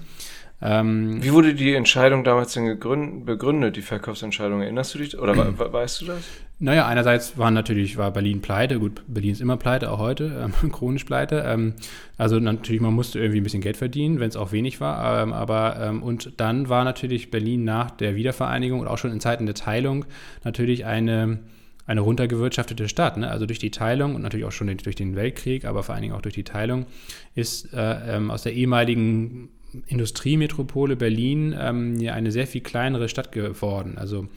[0.62, 2.80] Ähm, Wie wurde die Entscheidung damals denn
[3.26, 4.62] begründet, die Verkaufsentscheidung?
[4.62, 6.24] Erinnerst du dich oder weißt du das?
[6.62, 8.80] Naja, einerseits war natürlich war Berlin pleite.
[8.80, 11.44] Gut, Berlin ist immer pleite, auch heute, ähm, chronisch pleite.
[11.48, 11.74] Ähm,
[12.18, 15.24] also natürlich, man musste irgendwie ein bisschen Geld verdienen, wenn es auch wenig war.
[15.24, 19.22] Ähm, aber ähm, und dann war natürlich Berlin nach der Wiedervereinigung und auch schon in
[19.22, 20.06] Zeiten der Teilung
[20.44, 21.40] natürlich eine
[21.86, 23.18] eine runtergewirtschaftete Stadt.
[23.18, 23.32] Ne?
[23.32, 26.14] Also durch die Teilung und natürlich auch schon durch den Weltkrieg, aber vor allen Dingen
[26.14, 26.86] auch durch die Teilung
[27.34, 29.50] ist äh, ähm, aus der ehemaligen
[29.88, 33.98] Industriemetropole Berlin ähm, ja eine sehr viel kleinere Stadt geworden.
[33.98, 34.28] Also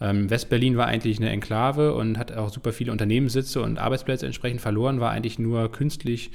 [0.00, 4.60] ähm, Westberlin war eigentlich eine Enklave und hat auch super viele Unternehmenssitze und Arbeitsplätze entsprechend
[4.60, 6.30] verloren, war eigentlich nur künstlich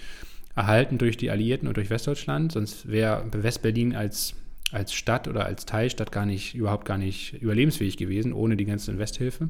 [0.56, 2.52] erhalten durch die Alliierten und durch Westdeutschland.
[2.52, 4.36] Sonst wäre Westberlin als,
[4.72, 8.98] als Stadt oder als Teilstadt gar nicht, überhaupt gar nicht überlebensfähig gewesen, ohne die ganze
[9.00, 9.50] Westhilfe.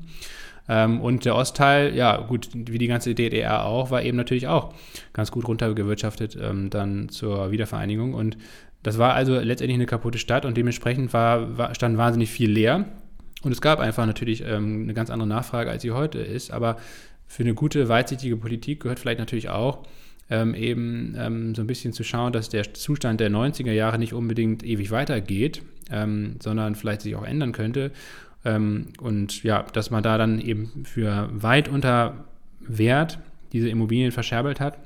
[0.69, 4.73] Ähm, und der Ostteil, ja gut, wie die ganze DDR auch, war eben natürlich auch
[5.11, 8.13] ganz gut runtergewirtschaftet ähm, dann zur Wiedervereinigung.
[8.13, 8.37] Und
[8.81, 12.85] das war also letztendlich eine kaputte Stadt und dementsprechend war, war stand wahnsinnig viel leer.
[13.43, 16.51] Und es gab einfach natürlich ähm, eine ganz andere Nachfrage, als sie heute ist.
[16.51, 16.77] Aber
[17.27, 19.83] für eine gute, weitsichtige Politik gehört vielleicht natürlich auch,
[20.29, 24.13] ähm, eben ähm, so ein bisschen zu schauen, dass der Zustand der 90er Jahre nicht
[24.13, 27.91] unbedingt ewig weitergeht, ähm, sondern vielleicht sich auch ändern könnte.
[28.45, 32.25] Ähm, und ja, dass man da dann eben für weit unter
[32.61, 33.19] Wert
[33.51, 34.77] diese Immobilien verscherbelt hat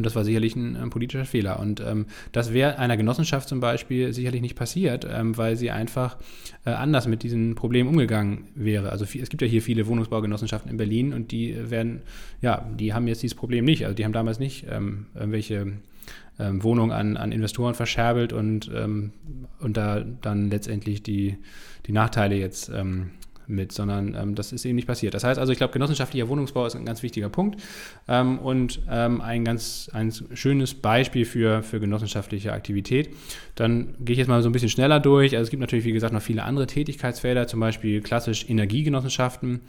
[0.00, 1.58] das war sicherlich ein, ein politischer Fehler.
[1.60, 6.16] Und ähm, das wäre einer Genossenschaft zum Beispiel sicherlich nicht passiert, ähm, weil sie einfach
[6.64, 8.90] äh, anders mit diesen Problemen umgegangen wäre.
[8.90, 12.02] Also viel, es gibt ja hier viele Wohnungsbaugenossenschaften in Berlin und die werden,
[12.40, 13.84] ja, die haben jetzt dieses Problem nicht.
[13.84, 15.72] Also die haben damals nicht ähm, irgendwelche
[16.38, 19.12] ähm, Wohnungen an, an Investoren verscherbelt und, ähm,
[19.60, 21.36] und da dann letztendlich die,
[21.86, 22.70] die Nachteile jetzt
[23.48, 25.14] mit, sondern ähm, das ist eben nicht passiert.
[25.14, 27.60] Das heißt also, ich glaube, genossenschaftlicher Wohnungsbau ist ein ganz wichtiger Punkt
[28.08, 33.14] ähm, und ähm, ein ganz ein schönes Beispiel für, für genossenschaftliche Aktivität.
[33.54, 35.36] Dann gehe ich jetzt mal so ein bisschen schneller durch.
[35.36, 39.54] Also es gibt natürlich, wie gesagt, noch viele andere Tätigkeitsfelder, zum Beispiel klassisch Energiegenossenschaften.
[39.54, 39.60] Ein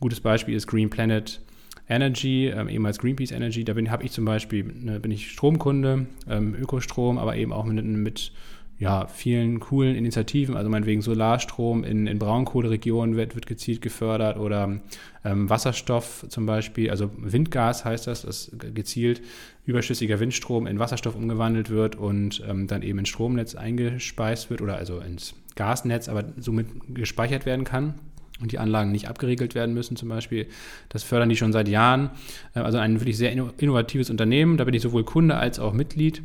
[0.00, 1.40] gutes Beispiel ist Green Planet
[1.88, 3.64] Energy, ähm, ehemals Greenpeace Energy.
[3.64, 7.84] Da habe ich zum Beispiel, ne, bin ich Stromkunde, ähm, Ökostrom, aber eben auch mit,
[7.84, 8.32] mit
[8.78, 14.80] ja, vielen coolen Initiativen, also meinetwegen Solarstrom in, in Braunkohleregionen wird, wird gezielt gefördert oder
[15.24, 19.22] ähm, Wasserstoff zum Beispiel, also Windgas heißt das, dass gezielt
[19.64, 24.76] überschüssiger Windstrom in Wasserstoff umgewandelt wird und ähm, dann eben ins Stromnetz eingespeist wird oder
[24.76, 27.94] also ins Gasnetz, aber somit gespeichert werden kann
[28.40, 30.46] und die Anlagen nicht abgeriegelt werden müssen zum Beispiel.
[30.90, 32.10] Das fördern die schon seit Jahren.
[32.54, 34.58] Äh, also ein wirklich sehr innovatives Unternehmen.
[34.58, 36.22] Da bin ich sowohl Kunde als auch Mitglied.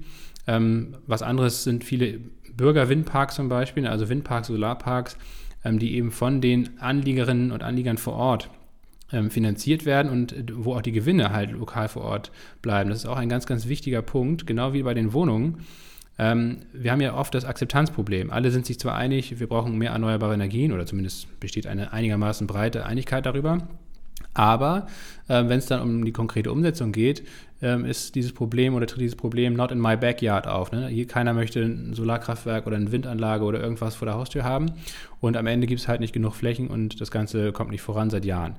[0.47, 2.19] Ähm, was anderes sind viele
[2.61, 5.17] Bürgerwindparks zum Beispiel, also Windparks, Solarparks,
[5.65, 8.49] ähm, die eben von den Anliegerinnen und Anliegern vor Ort
[9.11, 12.31] ähm, finanziert werden und äh, wo auch die Gewinne halt lokal vor Ort
[12.61, 12.91] bleiben.
[12.91, 15.65] Das ist auch ein ganz, ganz wichtiger Punkt, genau wie bei den Wohnungen.
[16.19, 18.29] Ähm, wir haben ja oft das Akzeptanzproblem.
[18.29, 22.45] Alle sind sich zwar einig, wir brauchen mehr erneuerbare Energien oder zumindest besteht eine einigermaßen
[22.45, 23.57] breite Einigkeit darüber.
[24.35, 24.85] Aber
[25.27, 27.23] äh, wenn es dann um die konkrete Umsetzung geht,
[27.61, 30.71] ähm, ist dieses Problem oder tritt dieses Problem not in my backyard auf.
[30.71, 30.87] Ne?
[30.87, 34.71] Hier keiner möchte ein Solarkraftwerk oder eine Windanlage oder irgendwas vor der Haustür haben.
[35.19, 38.09] Und am Ende gibt es halt nicht genug Flächen und das Ganze kommt nicht voran
[38.09, 38.55] seit Jahren.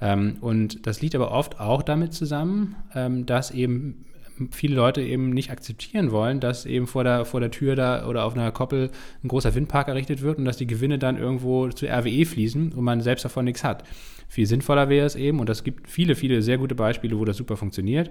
[0.00, 4.04] Ähm, und das liegt aber oft auch damit zusammen, ähm, dass eben
[4.50, 8.24] viele Leute eben nicht akzeptieren wollen, dass eben vor der, vor der Tür da oder
[8.24, 8.90] auf einer Koppel
[9.22, 12.84] ein großer Windpark errichtet wird und dass die Gewinne dann irgendwo zu RWE fließen und
[12.84, 13.84] man selbst davon nichts hat.
[14.28, 17.36] Viel sinnvoller wäre es eben, und es gibt viele, viele sehr gute Beispiele, wo das
[17.36, 18.10] super funktioniert,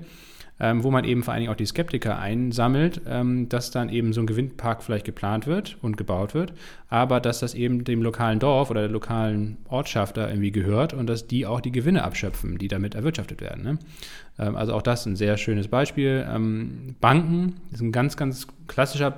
[0.60, 4.14] ähm, wo man eben vor allen Dingen auch die Skeptiker einsammelt, ähm, dass dann eben
[4.14, 6.54] so ein Gewinnpark vielleicht geplant wird und gebaut wird,
[6.88, 11.08] aber dass das eben dem lokalen Dorf oder der lokalen Ortschaft da irgendwie gehört und
[11.08, 13.64] dass die auch die Gewinne abschöpfen, die damit erwirtschaftet werden.
[13.64, 13.80] Ne?
[14.40, 16.26] Ähm, also auch das ein sehr schönes Beispiel.
[16.30, 19.18] Ähm, Banken ist ein ganz, ganz klassischer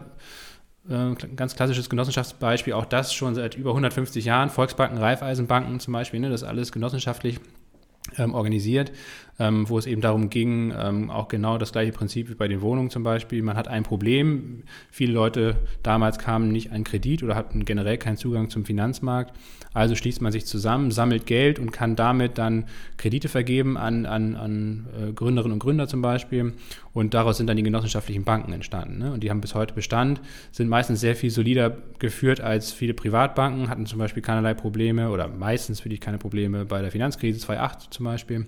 [0.89, 6.19] äh, ganz klassisches Genossenschaftsbeispiel, auch das schon seit über 150 Jahren, Volksbanken, Raiffeisenbanken zum Beispiel,
[6.19, 7.39] ne, das alles genossenschaftlich
[8.17, 8.91] ähm, organisiert,
[9.39, 12.61] ähm, wo es eben darum ging, ähm, auch genau das gleiche Prinzip wie bei den
[12.61, 13.41] Wohnungen zum Beispiel.
[13.43, 14.63] Man hat ein Problem.
[14.89, 19.33] Viele Leute damals kamen nicht an Kredit oder hatten generell keinen Zugang zum Finanzmarkt.
[19.73, 22.65] Also schließt man sich zusammen, sammelt Geld und kann damit dann
[22.97, 26.53] Kredite vergeben an, an, an äh, Gründerinnen und Gründer zum Beispiel.
[26.93, 28.97] Und daraus sind dann die genossenschaftlichen Banken entstanden.
[28.97, 29.13] Ne?
[29.13, 30.19] Und die haben bis heute Bestand,
[30.51, 35.27] sind meistens sehr viel solider geführt als viele Privatbanken, hatten zum Beispiel keinerlei Probleme oder
[35.27, 38.47] meistens für dich keine Probleme bei der Finanzkrise 2008 zum Beispiel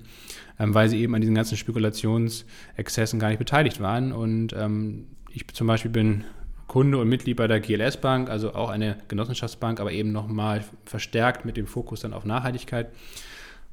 [0.59, 4.11] weil sie eben an diesen ganzen Spekulationsexzessen gar nicht beteiligt waren.
[4.11, 6.25] Und ähm, ich zum Beispiel bin
[6.67, 11.43] Kunde und Mitglied bei der GLS Bank, also auch eine Genossenschaftsbank, aber eben nochmal verstärkt
[11.43, 12.89] mit dem Fokus dann auf Nachhaltigkeit.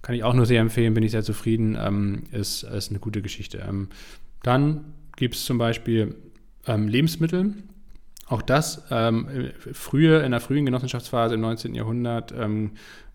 [0.03, 3.23] Kann ich auch nur sehr empfehlen, bin ich sehr zufrieden, ähm, ist, ist eine gute
[3.23, 3.65] Geschichte.
[3.69, 3.89] Ähm,
[4.43, 6.15] dann gibt es zum Beispiel
[6.67, 7.55] ähm, Lebensmittel.
[8.29, 11.75] Auch das ähm, früher, in der frühen Genossenschaftsphase im 19.
[11.75, 12.73] Jahrhundert, ähm,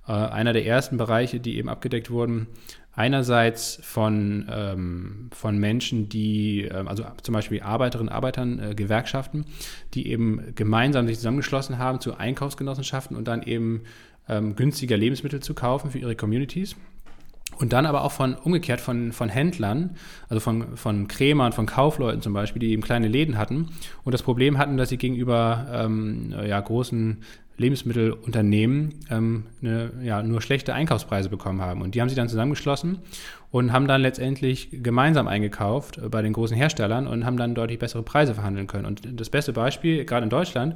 [0.08, 2.48] äh, einer der ersten Bereiche, die eben abgedeckt wurden,
[2.94, 9.46] einerseits von, ähm, von Menschen, die, äh, also zum Beispiel Arbeiterinnen und Arbeitern, äh, Gewerkschaften,
[9.94, 13.84] die eben gemeinsam sich zusammengeschlossen haben zu Einkaufsgenossenschaften und dann eben
[14.28, 16.76] ähm, günstiger Lebensmittel zu kaufen für ihre Communities.
[17.58, 19.96] Und dann aber auch von umgekehrt von, von Händlern,
[20.30, 23.70] also von, von Krämern, von Kaufleuten zum Beispiel, die eben kleine Läden hatten
[24.04, 27.22] und das Problem hatten, dass sie gegenüber ähm, ja, großen
[27.58, 31.82] Lebensmittelunternehmen ähm, eine, ja, nur schlechte Einkaufspreise bekommen haben.
[31.82, 33.00] Und die haben sich dann zusammengeschlossen
[33.52, 38.02] und haben dann letztendlich gemeinsam eingekauft bei den großen Herstellern und haben dann deutlich bessere
[38.04, 38.86] Preise verhandeln können.
[38.86, 40.76] Und das beste Beispiel, gerade in Deutschland,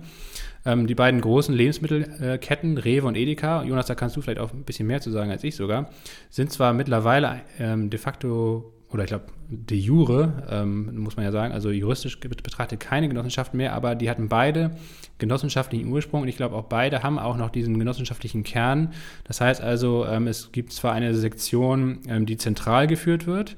[0.66, 4.64] ähm, die beiden großen Lebensmittelketten, Rewe und Edeka, Jonas, da kannst du vielleicht auch ein
[4.64, 5.90] bisschen mehr zu sagen als ich sogar,
[6.30, 11.32] sind zwar mittlerweile ähm, de facto oder ich glaube de jure, ähm, muss man ja
[11.32, 14.72] sagen, also juristisch betrachtet keine Genossenschaften mehr, aber die hatten beide
[15.20, 18.94] genossenschaftlichen Ursprung und ich glaube auch beide haben auch noch diesen genossenschaftlichen Kern.
[19.26, 23.58] Das heißt also, ähm, es gibt zwar eine Sektion, ähm, die zentral geführt wird,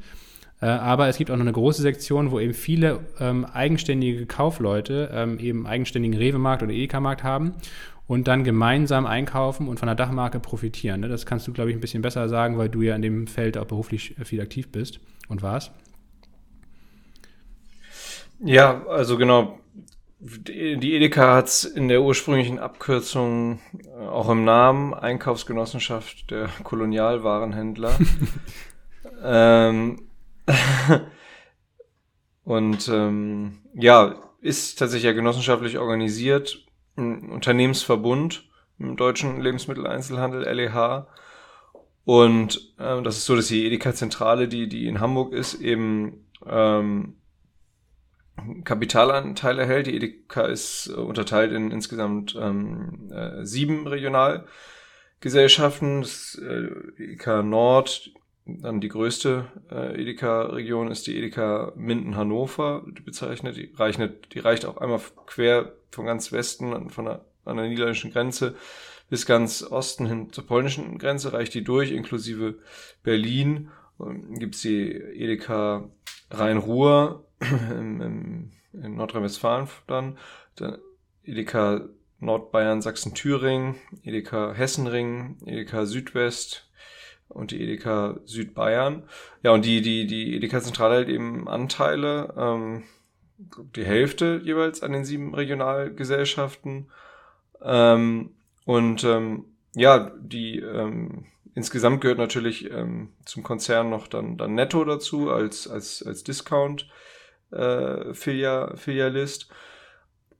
[0.59, 5.11] äh, aber es gibt auch noch eine große Sektion, wo eben viele ähm, eigenständige Kaufleute
[5.13, 7.53] ähm, eben eigenständigen Rewe-Markt oder Edeka-Markt haben
[8.07, 11.01] und dann gemeinsam einkaufen und von der Dachmarke profitieren.
[11.01, 11.09] Ne?
[11.09, 13.55] Das kannst du, glaube ich, ein bisschen besser sagen, weil du ja in dem Feld
[13.55, 15.71] auch beruflich viel aktiv bist und warst.
[18.39, 19.59] Ja, also genau.
[20.19, 27.97] Die Edeka hat es in der ursprünglichen Abkürzung äh, auch im Namen Einkaufsgenossenschaft der Kolonialwarenhändler.
[29.23, 30.07] ähm,
[32.43, 36.65] und ähm, ja, ist tatsächlich ja genossenschaftlich organisiert,
[36.95, 38.49] ein Unternehmensverbund
[38.79, 41.07] im deutschen Lebensmitteleinzelhandel, LEH.
[42.07, 47.17] Und äh, das ist so, dass die Edeka-Zentrale, die, die in Hamburg ist, eben ähm,
[48.63, 49.87] Kapitalanteile hält.
[49.87, 55.99] Die Edeka ist äh, unterteilt in insgesamt ähm, äh, sieben Regionalgesellschaften.
[55.99, 58.11] Das äh, Edeka Nord,
[58.45, 63.57] dann die größte äh, Edeka-Region ist die Edeka Minden-Hannover bezeichnet.
[63.57, 68.13] Die, reichnet, die reicht auch einmal quer von ganz Westen von der, an der niederländischen
[68.13, 68.55] Grenze
[69.09, 72.59] bis ganz Osten hin zur polnischen Grenze, reicht die durch, inklusive
[73.03, 73.69] Berlin.
[74.37, 75.89] Gibt's die Edeka
[76.29, 80.17] Rhein-Ruhr im, in Nordrhein-Westfalen dann,
[80.55, 80.77] dann
[81.23, 81.87] Edeka
[82.19, 86.67] Nordbayern, Sachsen-Thüringen, Edeka Hessenring, Edeka Südwest,
[87.29, 89.03] und die Edeka Südbayern.
[89.43, 92.83] Ja, und die, die, die Edeka Zentrale hält eben Anteile, ähm,
[93.75, 96.89] die Hälfte jeweils an den sieben Regionalgesellschaften.
[97.61, 98.31] Ähm,
[98.67, 99.45] und ähm,
[99.75, 101.23] ja, die ähm,
[101.55, 106.89] insgesamt gehört natürlich ähm, zum Konzern noch dann, dann Netto dazu als, als, als Discount
[107.51, 109.47] äh, Filia, Filialist.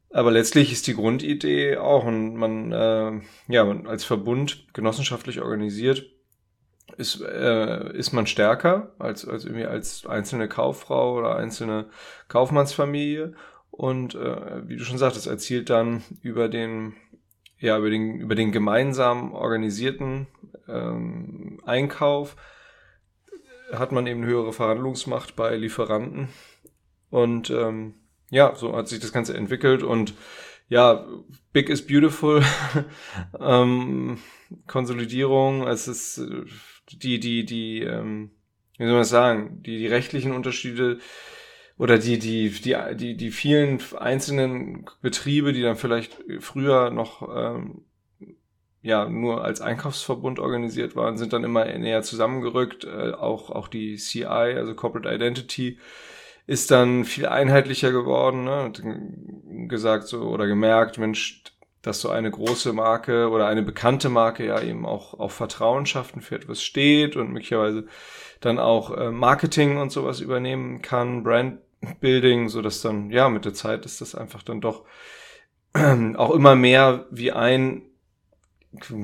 [0.09, 6.05] Aber letztlich ist die Grundidee auch, und man, äh, ja, man als Verbund genossenschaftlich organisiert,
[6.97, 11.85] ist, äh, ist man stärker als, als irgendwie als einzelne Kauffrau oder einzelne
[12.27, 13.35] Kaufmannsfamilie.
[13.71, 16.95] Und äh, wie du schon sagtest, erzielt dann über den,
[17.59, 20.27] ja, über den, über den gemeinsam organisierten
[20.67, 22.35] ähm, Einkauf
[23.71, 26.29] hat man eben höhere Verhandlungsmacht bei Lieferanten.
[27.09, 27.95] Und ähm,
[28.29, 30.13] ja, so hat sich das Ganze entwickelt und
[30.69, 31.05] ja,
[31.53, 32.43] big is beautiful.
[33.39, 34.17] ähm,
[34.67, 36.21] Konsolidierung, es ist
[36.89, 38.31] die, die, die, ähm,
[38.77, 40.99] wie soll man das sagen, die, die rechtlichen Unterschiede
[41.77, 47.85] oder die, die, die, die, die vielen einzelnen Betriebe, die dann vielleicht früher noch ähm,
[48.81, 52.85] ja nur als Einkaufsverbund organisiert waren, sind dann immer näher zusammengerückt.
[52.85, 55.77] Äh, auch, auch die CI, also Corporate Identity,
[56.47, 58.45] ist dann viel einheitlicher geworden.
[58.45, 58.63] Ne?
[58.63, 61.43] Und gesagt so oder gemerkt, Mensch,
[61.81, 66.15] dass so eine große Marke oder eine bekannte Marke ja eben auch auf Vertrauen schafft
[66.15, 67.85] und für etwas steht und möglicherweise
[68.39, 71.23] dann auch äh, Marketing und sowas übernehmen kann,
[71.81, 74.83] Brandbuilding, so dass dann, ja, mit der Zeit ist das einfach dann doch
[75.73, 77.83] auch immer mehr wie ein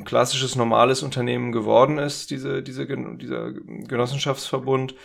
[0.05, 4.95] klassisches normales Unternehmen geworden ist, diese, diese, dieser Genossenschaftsverbund,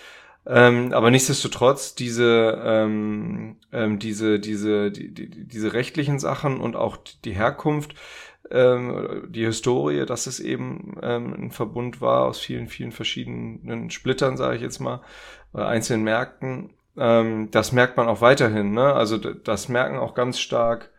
[0.47, 6.97] ähm, aber nichtsdestotrotz diese, ähm, ähm, diese, diese, die, die, diese rechtlichen Sachen und auch
[7.25, 7.95] die Herkunft,
[8.51, 14.37] ähm, die Historie, dass es eben ähm, ein Verbund war aus vielen, vielen verschiedenen Splittern,
[14.37, 15.03] sage ich jetzt mal,
[15.55, 18.73] äh, einzelnen Märkten, ähm, das merkt man auch weiterhin.
[18.73, 18.93] Ne?
[18.93, 20.91] Also das merken auch ganz stark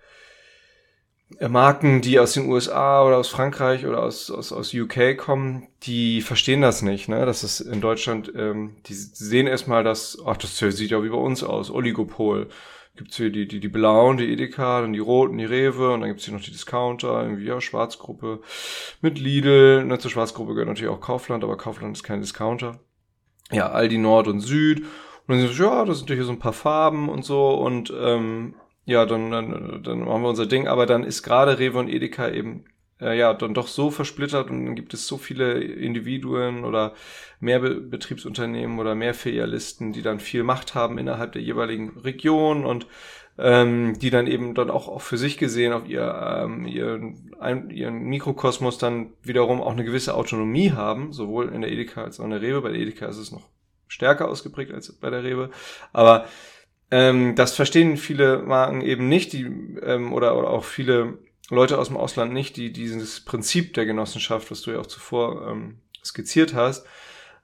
[1.47, 6.21] Marken, die aus den USA oder aus Frankreich oder aus, aus, aus UK kommen, die
[6.21, 7.25] verstehen das nicht, ne?
[7.25, 11.17] Das ist in Deutschland, ähm, die sehen erstmal das, ach, das sieht ja wie bei
[11.17, 12.49] uns aus, Oligopol.
[12.95, 16.09] Gibt's hier die, die, die blauen, die Edeka, dann die roten, die Rewe und dann
[16.09, 18.41] gibt's hier noch die Discounter, irgendwie ja, Schwarzgruppe
[19.01, 19.85] mit Lidl.
[19.85, 22.79] Ne, zur Schwarzgruppe gehört natürlich auch Kaufland, aber Kaufland ist kein Discounter.
[23.51, 24.83] Ja, Aldi Nord und Süd.
[25.29, 28.55] Und dann so, ja, das sind hier so ein paar Farben und so und ähm,
[28.85, 30.67] ja, dann, dann, dann machen wir unser Ding.
[30.67, 32.65] Aber dann ist gerade Rewe und Edeka eben
[32.99, 36.95] äh, ja dann doch so versplittert und dann gibt es so viele Individuen oder
[37.39, 42.65] mehr Be Betriebsunternehmen oder mehr Filialisten, die dann viel Macht haben innerhalb der jeweiligen Region
[42.65, 42.87] und
[43.37, 47.69] ähm, die dann eben dann auch, auch für sich gesehen auf ihr, ähm, ihren, ein,
[47.69, 52.25] ihren Mikrokosmos dann wiederum auch eine gewisse Autonomie haben, sowohl in der Edeka als auch
[52.25, 52.61] in der Rewe.
[52.61, 53.47] Bei der Edeka ist es noch
[53.89, 55.49] stärker ausgeprägt als bei der Rewe.
[55.91, 56.25] Aber
[56.91, 59.43] ähm, das verstehen viele Marken eben nicht, die
[59.83, 61.17] ähm, oder, oder auch viele
[61.49, 65.47] Leute aus dem Ausland nicht, die dieses Prinzip der Genossenschaft, was du ja auch zuvor
[65.49, 66.87] ähm, skizziert hast,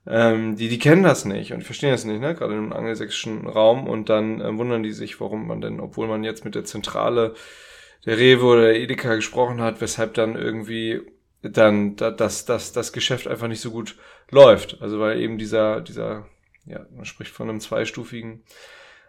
[0.06, 2.34] ähm, die, die kennen das nicht und verstehen das nicht, ne?
[2.34, 6.22] gerade im angelsächsischen Raum und dann äh, wundern die sich, warum man denn, obwohl man
[6.24, 7.34] jetzt mit der Zentrale
[8.04, 11.00] der Rewe oder der Edeka gesprochen hat, weshalb dann irgendwie
[11.42, 13.96] dann das, das, das Geschäft einfach nicht so gut
[14.30, 14.78] läuft.
[14.80, 16.26] Also weil eben dieser, dieser,
[16.66, 18.42] ja, man spricht von einem zweistufigen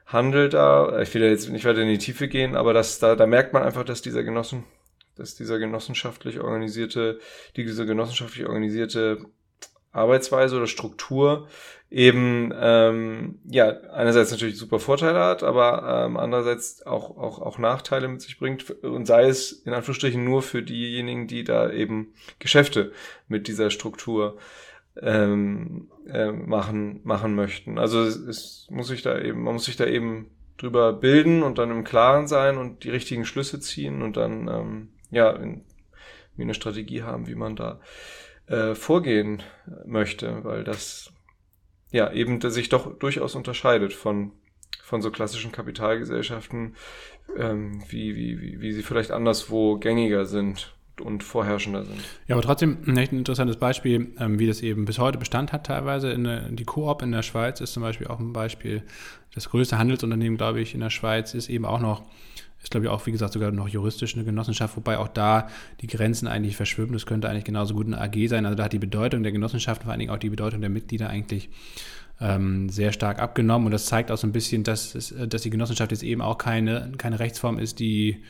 [0.05, 1.01] Handel da.
[1.01, 3.53] Ich will ja jetzt nicht weiter in die Tiefe gehen, aber das, da, da merkt
[3.53, 4.63] man einfach, dass dieser Genossen,
[5.15, 7.19] dass dieser genossenschaftlich organisierte,
[7.55, 9.25] diese genossenschaftlich organisierte
[9.91, 11.47] Arbeitsweise oder Struktur
[11.89, 18.07] eben ähm, ja einerseits natürlich super Vorteile hat, aber ähm, andererseits auch, auch, auch Nachteile
[18.07, 22.91] mit sich bringt und sei es in Anführungsstrichen nur für diejenigen, die da eben Geschäfte
[23.27, 24.37] mit dieser Struktur
[25.01, 27.77] ähm, äh, machen machen möchten.
[27.77, 31.57] Also es, es muss sich da eben man muss sich da eben drüber bilden und
[31.57, 35.65] dann im Klaren sein und die richtigen Schlüsse ziehen und dann ähm, ja in,
[36.35, 37.79] wie eine Strategie haben, wie man da
[38.47, 39.43] äh, vorgehen
[39.85, 41.11] möchte, weil das
[41.91, 44.31] ja eben sich doch durchaus unterscheidet von
[44.83, 46.75] von so klassischen Kapitalgesellschaften,
[47.37, 51.99] ähm, wie, wie, wie, wie sie vielleicht anderswo gängiger sind und vorherrschender sind.
[52.27, 55.65] Ja, aber trotzdem ein echt interessantes Beispiel, ähm, wie das eben bis heute Bestand hat
[55.65, 56.11] teilweise.
[56.11, 58.83] In der, die Coop in der Schweiz ist zum Beispiel auch ein Beispiel.
[59.33, 62.03] Das größte Handelsunternehmen, glaube ich, in der Schweiz ist eben auch noch
[62.61, 65.47] ist, glaube ich, auch, wie gesagt, sogar noch juristisch eine Genossenschaft, wobei auch da
[65.81, 66.93] die Grenzen eigentlich verschwimmen.
[66.93, 68.45] Das könnte eigentlich genauso gut eine AG sein.
[68.45, 71.09] Also da hat die Bedeutung der Genossenschaft, vor allen Dingen auch die Bedeutung der Mitglieder
[71.09, 71.49] eigentlich
[72.19, 73.67] ähm, sehr stark abgenommen.
[73.67, 76.37] Und das zeigt auch so ein bisschen, dass, es, dass die Genossenschaft jetzt eben auch
[76.37, 78.23] keine, keine Rechtsform ist, die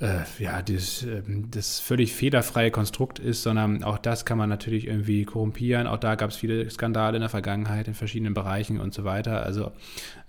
[0.00, 4.86] äh, ja, das, äh, das völlig fehlerfreie Konstrukt ist, sondern auch das kann man natürlich
[4.86, 5.86] irgendwie korrumpieren.
[5.86, 9.42] Auch da gab es viele Skandale in der Vergangenheit in verschiedenen Bereichen und so weiter.
[9.44, 9.72] Also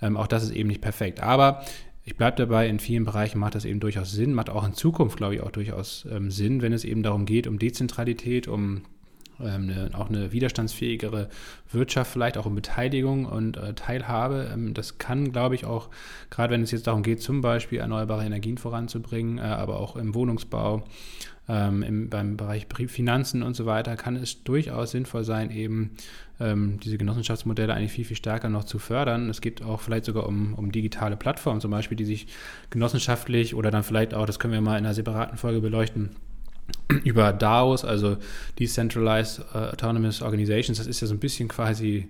[0.01, 1.22] ähm, auch das ist eben nicht perfekt.
[1.22, 1.63] Aber
[2.03, 5.17] ich bleibe dabei, in vielen Bereichen macht das eben durchaus Sinn, macht auch in Zukunft,
[5.17, 8.82] glaube ich, auch durchaus ähm, Sinn, wenn es eben darum geht, um Dezentralität, um
[9.39, 11.29] eine, auch eine widerstandsfähigere
[11.71, 14.49] Wirtschaft, vielleicht auch um Beteiligung und äh, Teilhabe.
[14.53, 15.89] Ähm, das kann, glaube ich, auch,
[16.29, 20.15] gerade wenn es jetzt darum geht, zum Beispiel erneuerbare Energien voranzubringen, äh, aber auch im
[20.15, 20.83] Wohnungsbau,
[21.47, 25.91] ähm, im, beim Bereich Finanzen und so weiter, kann es durchaus sinnvoll sein, eben
[26.39, 29.29] ähm, diese Genossenschaftsmodelle eigentlich viel, viel stärker noch zu fördern.
[29.29, 32.27] Es geht auch vielleicht sogar um, um digitale Plattformen zum Beispiel, die sich
[32.69, 36.11] genossenschaftlich oder dann vielleicht auch, das können wir mal in einer separaten Folge beleuchten,
[37.03, 38.17] über DAOs, also
[38.57, 42.09] Decentralized uh, Autonomous Organizations, das ist ja so ein bisschen quasi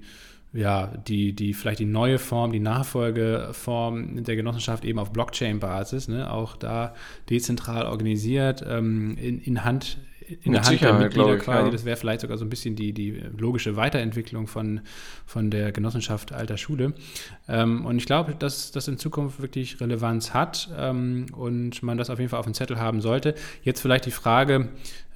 [0.51, 6.31] ja, die, die vielleicht die neue Form, die Nachfolgeform der Genossenschaft eben auf Blockchain-Basis, ne,
[6.31, 6.95] auch da
[7.29, 9.99] dezentral organisiert, ähm, in, in Hand
[10.43, 11.65] in der Hand der Mitglieder ich, quasi.
[11.65, 11.71] Ja.
[11.71, 14.81] Das wäre vielleicht sogar so ein bisschen die, die logische Weiterentwicklung von,
[15.25, 16.93] von der Genossenschaft alter Schule.
[17.47, 22.09] Ähm, und ich glaube, dass das in Zukunft wirklich Relevanz hat ähm, und man das
[22.09, 23.35] auf jeden Fall auf dem Zettel haben sollte.
[23.63, 24.69] Jetzt vielleicht die Frage,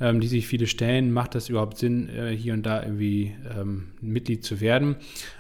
[0.04, 3.86] ähm, die sich viele stellen, macht das überhaupt Sinn, äh, hier und da irgendwie ähm,
[4.02, 4.98] Mitglied zu werden?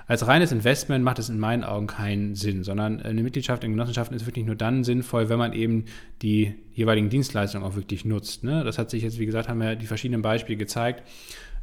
[0.08, 4.16] Als reines Investment macht es in meinen Augen keinen Sinn, sondern eine Mitgliedschaft in Genossenschaften
[4.16, 5.84] ist wirklich nur dann sinnvoll, wenn man eben
[6.22, 8.46] die jeweiligen Dienstleistungen auch wirklich nutzt.
[8.46, 8.64] Ne?
[8.64, 11.04] Das hat sich jetzt, wie gesagt, haben wir die verschiedenen Beispiele gezeigt.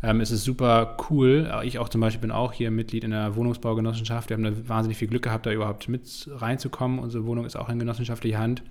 [0.03, 1.51] Ähm, es ist super cool.
[1.65, 4.29] Ich auch zum Beispiel bin auch hier Mitglied in der Wohnungsbaugenossenschaft.
[4.29, 6.99] Wir haben da wahnsinnig viel Glück gehabt, da überhaupt mit reinzukommen.
[6.99, 8.63] Unsere Wohnung ist auch in genossenschaftlicher Hand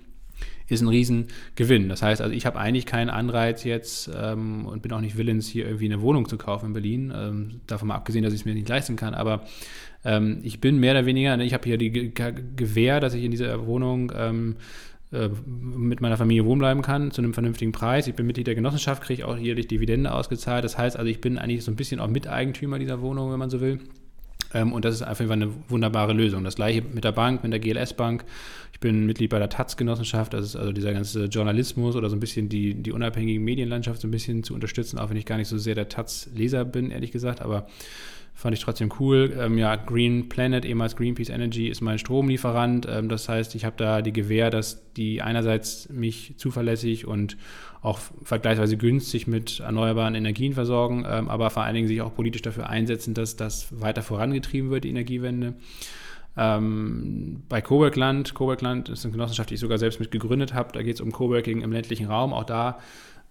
[0.68, 1.88] ist ein Riesengewinn.
[1.88, 5.48] Das heißt, also ich habe eigentlich keinen Anreiz jetzt ähm, und bin auch nicht willens,
[5.48, 7.12] hier irgendwie eine Wohnung zu kaufen in Berlin.
[7.14, 9.14] Ähm, davon mal abgesehen, dass ich es mir nicht leisten kann.
[9.14, 9.44] Aber
[10.04, 13.24] ähm, ich bin mehr oder weniger, ne, ich habe hier die Ge Gewähr, dass ich
[13.24, 14.56] in dieser Wohnung ähm,
[15.12, 18.06] äh, mit meiner Familie wohnen bleiben kann zu einem vernünftigen Preis.
[18.06, 20.64] Ich bin Mitglied der Genossenschaft, kriege auch jährlich Dividende ausgezahlt.
[20.64, 23.50] Das heißt also, ich bin eigentlich so ein bisschen auch Miteigentümer dieser Wohnung, wenn man
[23.50, 23.80] so will.
[24.52, 26.44] Ähm, und das ist einfach eine wunderbare Lösung.
[26.44, 28.24] Das gleiche mit der Bank, mit der GLS Bank.
[28.72, 30.32] Ich bin Mitglied bei der Taz-Genossenschaft.
[30.32, 34.08] Das ist also dieser ganze Journalismus oder so ein bisschen die, die unabhängige Medienlandschaft so
[34.08, 37.12] ein bisschen zu unterstützen, auch wenn ich gar nicht so sehr der Taz-Leser bin, ehrlich
[37.12, 37.42] gesagt.
[37.42, 37.66] Aber
[38.40, 39.36] fand ich trotzdem cool.
[39.38, 42.88] Ähm, ja, Green Planet, ehemals Greenpeace Energy, ist mein Stromlieferant.
[42.90, 47.36] Ähm, das heißt, ich habe da die Gewähr, dass die einerseits mich zuverlässig und
[47.82, 52.40] auch vergleichsweise günstig mit erneuerbaren Energien versorgen, ähm, aber vor allen Dingen sich auch politisch
[52.40, 55.54] dafür einsetzen, dass das weiter vorangetrieben wird, die Energiewende.
[56.36, 60.72] Ähm, bei Coworkland, Coworkland ist eine Genossenschaft, die ich sogar selbst mit gegründet habe.
[60.72, 62.32] Da geht es um Coworking im ländlichen Raum.
[62.32, 62.78] Auch da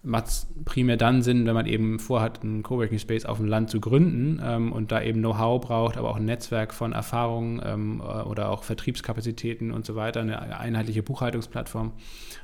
[0.02, 3.68] macht es primär dann Sinn, wenn man eben vorhat, einen Coworking Space auf dem Land
[3.68, 8.00] zu gründen ähm, und da eben Know-how braucht, aber auch ein Netzwerk von Erfahrungen ähm,
[8.00, 11.92] äh, oder auch Vertriebskapazitäten und so weiter, eine einheitliche Buchhaltungsplattform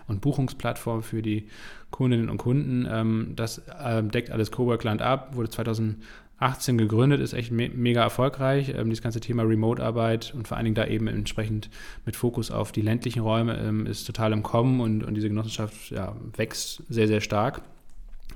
[0.06, 1.48] und Buchungsplattform für die
[1.90, 2.86] Kundinnen und Kunden.
[2.90, 5.96] Ähm, das äh, deckt alles Coworkland ab, wurde 2000
[6.38, 8.72] 18 gegründet, ist echt me mega erfolgreich.
[8.76, 11.70] Ähm, dieses ganze Thema Remote-Arbeit und vor allen Dingen da eben entsprechend
[12.04, 15.90] mit Fokus auf die ländlichen Räume ähm, ist total im Kommen und, und diese Genossenschaft
[15.90, 17.62] ja, wächst sehr, sehr stark.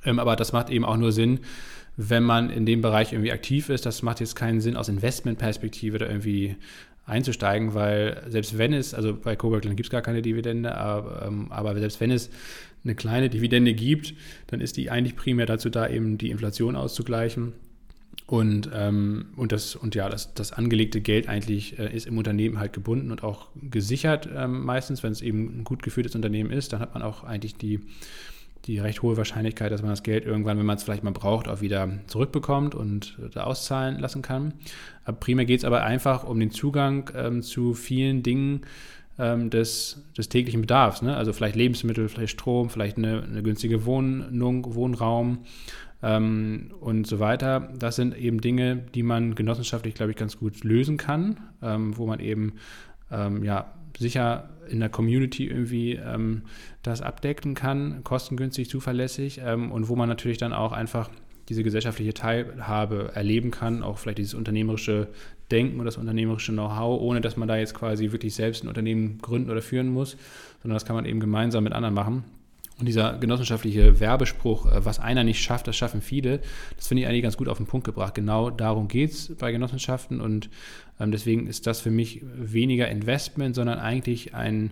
[0.04, 1.40] Ähm, aber das macht eben auch nur Sinn,
[1.96, 3.84] wenn man in dem Bereich irgendwie aktiv ist.
[3.84, 6.56] Das macht jetzt keinen Sinn aus Investmentperspektive da irgendwie
[7.04, 11.50] einzusteigen, weil selbst wenn es, also bei Coburgland gibt es gar keine Dividende, aber, ähm,
[11.50, 12.30] aber selbst wenn es
[12.84, 14.14] eine kleine Dividende gibt,
[14.46, 17.52] dann ist die eigentlich primär dazu da, eben die Inflation auszugleichen.
[18.30, 22.60] Und, ähm, und, das, und ja, das, das angelegte Geld eigentlich äh, ist im Unternehmen
[22.60, 26.72] halt gebunden und auch gesichert ähm, meistens, wenn es eben ein gut geführtes Unternehmen ist,
[26.72, 27.80] dann hat man auch eigentlich die,
[28.66, 31.48] die recht hohe Wahrscheinlichkeit, dass man das Geld irgendwann, wenn man es vielleicht mal braucht,
[31.48, 34.54] auch wieder zurückbekommt und äh, auszahlen lassen kann.
[35.04, 38.60] Aber primär geht es aber einfach um den Zugang ähm, zu vielen Dingen
[39.20, 41.02] ähm, des, des täglichen Bedarfs.
[41.02, 41.16] Ne?
[41.16, 45.40] Also vielleicht Lebensmittel, vielleicht Strom, vielleicht eine, eine günstige Wohnung, Wohnraum
[46.02, 47.72] ähm, und so weiter.
[47.78, 52.06] Das sind eben Dinge, die man genossenschaftlich, glaube ich, ganz gut lösen kann, ähm, wo
[52.06, 52.54] man eben
[53.12, 56.42] ähm, ja, sicher in der Community irgendwie ähm,
[56.82, 61.10] das abdecken kann, kostengünstig, zuverlässig ähm, und wo man natürlich dann auch einfach
[61.50, 65.08] diese gesellschaftliche Teilhabe erleben kann, auch vielleicht dieses unternehmerische
[65.50, 69.18] Denken oder das unternehmerische Know-how, ohne dass man da jetzt quasi wirklich selbst ein Unternehmen
[69.18, 70.16] gründen oder führen muss,
[70.62, 72.24] sondern das kann man eben gemeinsam mit anderen machen.
[72.78, 76.40] Und dieser genossenschaftliche Werbespruch, äh, was einer nicht schafft, das schaffen viele,
[76.76, 78.14] das finde ich eigentlich ganz gut auf den Punkt gebracht.
[78.14, 80.48] Genau darum geht es bei Genossenschaften und
[80.98, 84.70] ähm, deswegen ist das für mich weniger Investment, sondern eigentlich ein,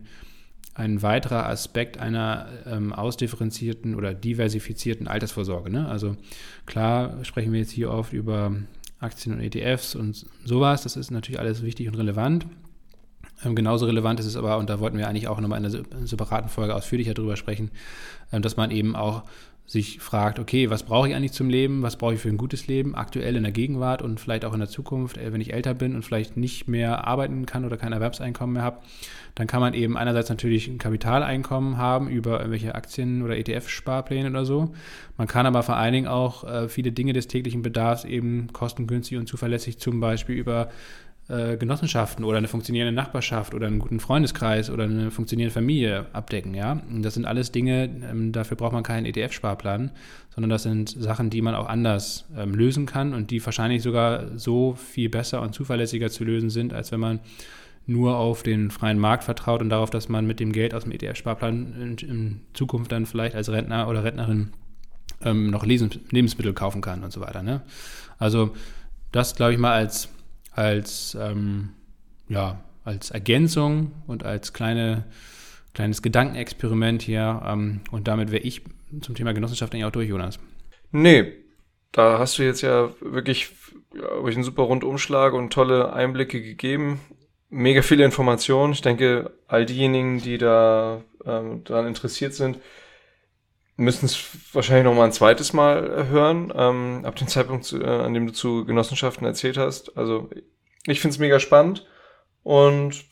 [0.79, 5.71] ein weiterer Aspekt einer ähm, ausdifferenzierten oder diversifizierten Altersvorsorge.
[5.71, 5.89] Ne?
[5.89, 6.17] Also
[6.67, 8.55] klar sprechen wir jetzt hier oft über
[9.01, 12.47] Aktien und ETFs und sowas, das ist natürlich alles wichtig und relevant.
[13.45, 16.07] Ähm, genauso relevant ist es aber, und da wollten wir eigentlich auch nochmal in einer
[16.07, 17.73] separaten Folge ausführlicher drüber sprechen,
[18.33, 19.25] ähm, dass man eben auch
[19.69, 22.67] sich fragt, okay, was brauche ich eigentlich zum Leben, was brauche ich für ein gutes
[22.69, 25.75] Leben, aktuell in der Gegenwart und vielleicht auch in der Zukunft, äh, wenn ich älter
[25.75, 28.79] bin und vielleicht nicht mehr arbeiten kann oder kein Erwerbseinkommen mehr habe,
[29.35, 34.47] dann kann man eben einerseits natürlich ein Kapitaleinkommen haben über irgendwelche Aktien- oder ETF-Sparpläne oder
[34.47, 34.73] so.
[35.19, 39.19] Man kann aber vor allen Dingen auch äh, viele Dinge des täglichen Bedarfs eben kostengünstig
[39.19, 40.71] und zuverlässig zum Beispiel über
[41.29, 46.55] äh, Genossenschaften oder eine funktionierende Nachbarschaft oder einen guten Freundeskreis oder eine funktionierende Familie abdecken.
[46.55, 46.81] Ja?
[47.03, 49.91] Das sind alles Dinge, ähm, dafür braucht man keinen ETF-Sparplan,
[50.35, 54.39] sondern das sind Sachen, die man auch anders ähm, lösen kann und die wahrscheinlich sogar
[54.39, 57.21] so viel besser und zuverlässiger zu lösen sind, als wenn man
[57.87, 60.93] nur auf den freien Markt vertraut und darauf, dass man mit dem Geld aus dem
[60.93, 64.53] ETF-Sparplan in, in, Zukunft dann vielleicht als Rentner oder Rentnerin
[65.23, 67.43] ähm, noch Lebensmittel kaufen kann und so weiter.
[67.43, 67.63] Ne?
[68.19, 68.55] Also
[69.11, 70.11] das, glaube ich mal, als
[70.59, 71.71] als, ähm,
[72.29, 75.05] ja, als Ergänzung und als kleine,
[75.73, 77.43] kleines Gedankenexperiment hier.
[77.47, 78.63] Ähm, und damit wäre ich
[79.01, 80.41] zum Thema Genossenschaft eigentlich auch durch, Jonas.
[80.91, 81.33] Nee,
[81.93, 83.51] da hast du jetzt ja wirklich
[83.95, 87.01] ja, einen super Rundumschlag und tolle Einblicke gegeben.
[87.51, 88.73] Mega viele Informationen.
[88.73, 92.59] Ich denke, all diejenigen, die da ähm, daran interessiert sind,
[93.79, 94.19] müssen es
[94.53, 98.27] wahrscheinlich noch mal ein zweites Mal hören, ähm, ab dem Zeitpunkt, zu, äh, an dem
[98.27, 99.97] du zu Genossenschaften erzählt hast.
[99.97, 100.29] Also
[100.87, 101.87] ich finde es mega spannend
[102.43, 103.05] und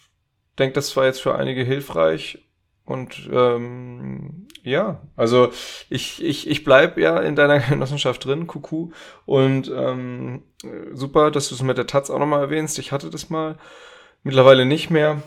[0.58, 2.42] denke, das war jetzt für einige hilfreich.
[2.84, 5.50] Und ähm, ja, also
[5.88, 8.90] ich, ich, ich bleib ja in deiner Genossenschaft drin, Kuku.
[9.24, 10.42] Und ähm,
[10.92, 12.78] super, dass du es mit der Taz auch nochmal erwähnst.
[12.80, 13.56] Ich hatte das mal,
[14.24, 15.22] mittlerweile nicht mehr.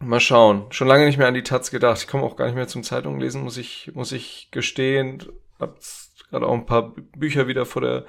[0.00, 0.66] Mal schauen.
[0.70, 1.98] Schon lange nicht mehr an die Taz gedacht.
[1.98, 5.22] Ich komme auch gar nicht mehr zum Zeitung lesen, muss ich, muss ich gestehen.
[5.58, 5.78] Hab
[6.30, 8.04] gerade auch ein paar Bücher wieder vor der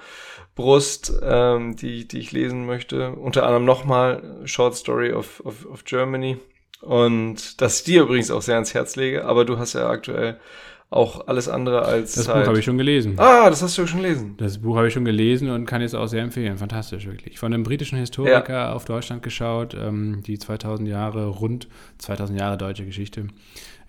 [0.55, 3.11] Brust, ähm, die, die ich lesen möchte.
[3.11, 6.37] Unter anderem nochmal Short Story of, of, of Germany.
[6.81, 10.39] Und das ich dir übrigens auch sehr ans Herz lege, aber du hast ja aktuell
[10.89, 12.13] auch alles andere als.
[12.13, 12.35] Das Zeit.
[12.35, 13.15] Buch habe ich schon gelesen.
[13.17, 14.35] Ah, das hast du schon gelesen.
[14.37, 16.57] Das Buch habe ich schon gelesen und kann es auch sehr empfehlen.
[16.57, 17.39] Fantastisch, wirklich.
[17.39, 18.73] Von einem britischen Historiker ja.
[18.73, 21.67] auf Deutschland geschaut, ähm, die 2000 Jahre, rund
[21.97, 23.27] 2000 Jahre deutsche Geschichte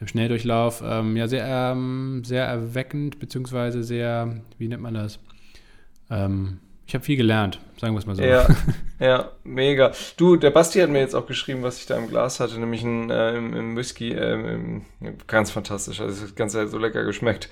[0.00, 0.82] im Schnelldurchlauf.
[0.84, 5.18] Ähm, ja, sehr, ähm, sehr erweckend, beziehungsweise sehr, wie nennt man das?
[6.10, 8.22] Ähm, ich habe viel gelernt, sagen wir es mal so.
[8.22, 8.46] Ja,
[8.98, 9.92] ja, mega.
[10.16, 12.82] Du, der Basti hat mir jetzt auch geschrieben, was ich da im Glas hatte, nämlich
[12.82, 14.82] ein, äh, im, im Whisky, äh, im,
[15.26, 17.48] ganz fantastisch, also das Ganze so lecker geschmeckt.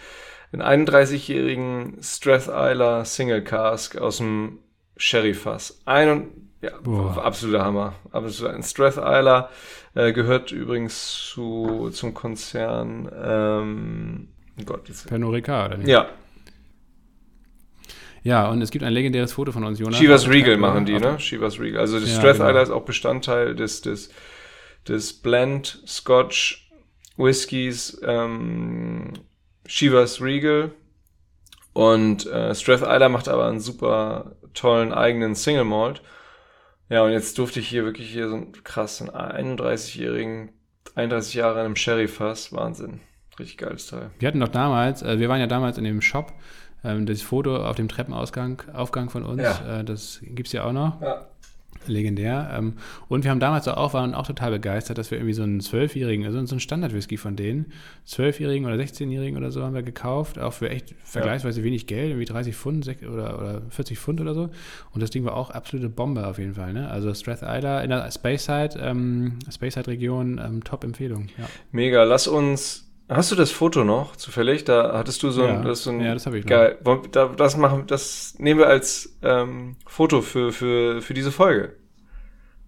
[0.52, 4.60] Einen 31-jährigen Stratheiler Single Cask aus dem
[4.96, 5.80] Sherry-Fass.
[5.84, 6.28] Ein
[6.62, 7.22] ja, Boah.
[7.22, 7.94] absoluter Hammer.
[8.10, 8.54] Absolut.
[8.54, 9.50] Ein Stratheiler
[9.94, 14.28] äh, gehört übrigens zu, zum Konzern, ähm,
[14.64, 15.08] Gott, jetzt.
[15.08, 15.88] Pernod Ricard, oder nicht?
[15.88, 16.08] Ja,
[18.24, 20.00] ja, und es gibt ein legendäres Foto von uns, Jonas.
[20.00, 21.18] Chivas Regal machen die, ne?
[21.18, 21.80] Chivas Regal.
[21.82, 22.62] Also das ja, Strath genau.
[22.62, 24.08] ist auch Bestandteil des, des,
[24.88, 26.70] des Blend Scotch
[27.18, 29.12] Whiskys ähm,
[29.68, 30.72] Chivas Regal.
[31.74, 36.00] Und äh, Strath macht aber einen super tollen eigenen Single Malt.
[36.88, 40.50] Ja, und jetzt durfte ich hier wirklich hier so einen krassen 31-jährigen,
[40.94, 42.54] 31 Jahre in einem Sherry-Fass.
[42.54, 43.00] Wahnsinn.
[43.38, 44.10] Richtig geiles Teil.
[44.18, 46.32] Wir hatten doch damals, äh, wir waren ja damals in dem Shop
[46.84, 49.80] Ähm, das Foto auf dem Treppenausgang Aufgang von uns, Ja.
[49.80, 51.00] äh, das gibt es ja auch noch.
[51.00, 51.26] Ja.
[51.86, 52.50] Legendär.
[52.56, 52.74] Ähm,
[53.08, 56.24] und wir haben damals auch, waren auch total begeistert, dass wir irgendwie so einen Zwölfjährigen,
[56.24, 57.72] also so einen Standard-Whisky von denen,
[58.06, 62.24] Zwölfjährigen oder 16-Jährigen oder so haben wir gekauft, auch für echt vergleichsweise wenig Geld, irgendwie
[62.24, 64.48] 30 Pfund oder, oder 40 Pfund oder so.
[64.92, 66.72] Und das Ding war auch absolute Bombe auf jeden Fall.
[66.72, 66.88] Ne?
[66.88, 71.26] Also Strathila in der Speyside, ähm, Speyside-Region, ähm, Top-Empfehlung.
[71.36, 71.44] Ja.
[71.70, 72.80] Mega, lass uns.
[73.08, 74.64] Hast du das Foto noch zufällig?
[74.64, 75.56] Da hattest du so ein.
[75.56, 75.62] Ja.
[75.62, 76.50] Das, so ein Ja, das hab ich noch.
[76.50, 76.78] Geil.
[77.12, 81.76] Da, das machen, das nehmen wir als ähm, Foto für, für, für diese Folge.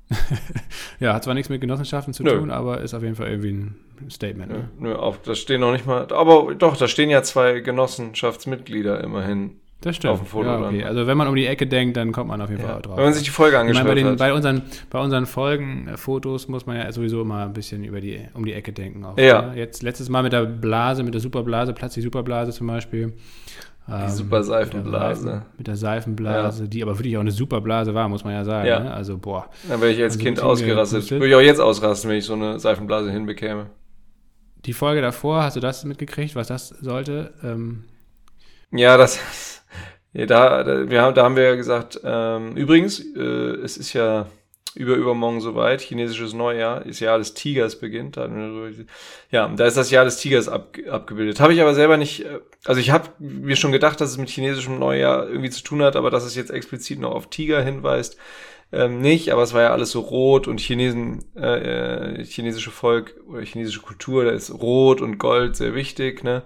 [1.01, 2.39] ja, hat zwar nichts mit Genossenschaften zu Nö.
[2.39, 3.77] tun, aber ist auf jeden Fall irgendwie ein
[4.11, 4.53] Statement.
[4.53, 4.69] Ne?
[4.79, 6.07] Nö, auf, da stehen noch nicht mal.
[6.13, 9.61] Aber doch, da stehen ja zwei Genossenschaftsmitglieder immerhin.
[9.87, 10.15] Das stimmt.
[10.15, 10.75] Auf dem Foto ja, dann.
[10.75, 10.83] okay.
[10.85, 12.69] Also wenn man um die Ecke denkt, dann kommt man auf jeden Ja.
[12.71, 12.97] Fall drauf.
[12.97, 14.19] Wenn man sich die Folge Ich meine, angeschaut bei, den, hat.
[14.19, 18.45] bei, unseren, bei unseren Folgenfotos muss man ja sowieso immer ein bisschen über die, um
[18.45, 19.05] die Ecke denken.
[19.05, 19.43] Auch, Ja.
[19.43, 19.57] ne?
[19.57, 23.13] Jetzt letztes Mal mit der Blase, mit der Superblase, Platz die Superblase zum Beispiel.
[23.89, 25.25] Ähm, super Seifenblase.
[25.25, 28.45] Mit der, mit der Seifenblase, die aber wirklich auch eine Superblase war, muss man ja
[28.45, 28.67] sagen.
[28.67, 28.81] Ja.
[28.81, 28.93] Ne?
[28.93, 29.49] Also, boah.
[29.69, 31.09] Dann wäre ich als Also Kind ausgerastet.
[31.13, 33.67] Würde ich auch jetzt ausrasten, wenn ich so eine Seifenblase hinbekäme.
[34.65, 37.33] Die Folge davor, hast du das mitgekriegt, was das sollte?
[37.45, 37.85] Ähm,
[38.73, 39.56] Ja, das.
[40.17, 43.93] Ja, da, da, wir haben, da haben wir ja gesagt, ähm, übrigens, äh, es ist
[43.93, 44.27] ja
[44.75, 48.17] über übermorgen soweit, chinesisches Neujahr, das Jahr des Tigers beginnt.
[49.31, 51.41] Ja, da ist das Jahr des Tigers ab, abgebildet.
[51.41, 54.31] Habe ich aber selber nicht, äh, also ich habe mir schon gedacht, dass es mit
[54.31, 58.17] chinesischem Neujahr irgendwie zu tun hat, aber dass es jetzt explizit noch auf Tiger hinweist,
[58.73, 63.15] ähm, nicht, aber es war ja alles so rot und Chinesen, äh, äh, chinesische Volk
[63.29, 66.43] oder chinesische Kultur, da ist Rot und Gold sehr wichtig, ne?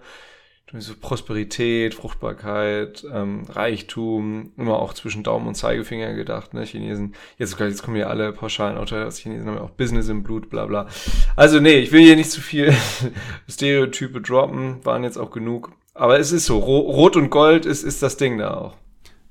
[0.78, 7.14] So Prosperität, Fruchtbarkeit, ähm, Reichtum, immer auch zwischen Daumen und Zeigefinger gedacht, ne, Chinesen.
[7.38, 10.48] Jetzt, jetzt kommen ja alle pauschalen Urteile aus Chinesen, haben ja auch Business im Blut,
[10.48, 10.86] bla bla.
[11.34, 12.72] Also nee, ich will hier nicht zu viel
[13.48, 15.72] Stereotype droppen, waren jetzt auch genug.
[15.94, 18.76] Aber es ist so, Ro Rot und Gold ist, ist das Ding da auch.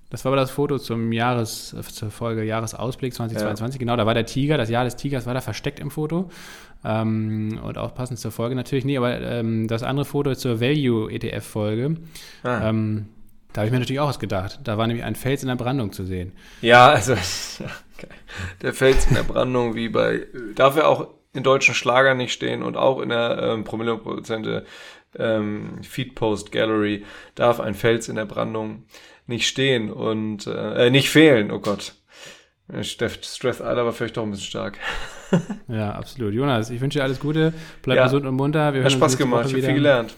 [0.10, 3.80] Das war aber das Foto zum Jahres, äh, zur Folge Jahresausblick 2022.
[3.80, 6.30] Genau, da war der Tiger, das Jahr des Tigers war da versteckt im Foto.
[6.84, 10.62] Ähm, und auch passend zur Folge natürlich nie, aber ähm, das andere Foto ist zur
[10.62, 11.98] Value-ETF-Folge.
[12.44, 12.70] Ah.
[12.70, 13.10] Ähm,
[13.54, 14.60] da habe ich mir natürlich auch was gedacht.
[14.64, 16.34] Da war nämlich ein Fels in der Brandung zu sehen.
[16.62, 17.14] Ja, also
[17.98, 18.10] geil.
[18.62, 22.64] der Fels in der Brandung, wie bei, darf er auch in deutschen Schlagern nicht stehen
[22.64, 24.66] und auch in der ähm, Promille-Prozente
[25.18, 27.04] ähm, Feedpost Gallery
[27.36, 28.84] darf ein Fels in der Brandung
[29.30, 31.94] nicht stehen und äh, äh, nicht fehlen, oh Gott.
[32.82, 34.78] Steff Stress Alter war vielleicht doch ein bisschen stark.
[35.68, 36.34] Ja, absolut.
[36.34, 37.54] Jonas, ich wünsche dir alles Gute.
[37.84, 38.04] Bleib Ja.
[38.06, 38.74] gesund und munter.
[38.74, 40.16] Wir Hat Spaß gemacht, ich habe viel gelernt.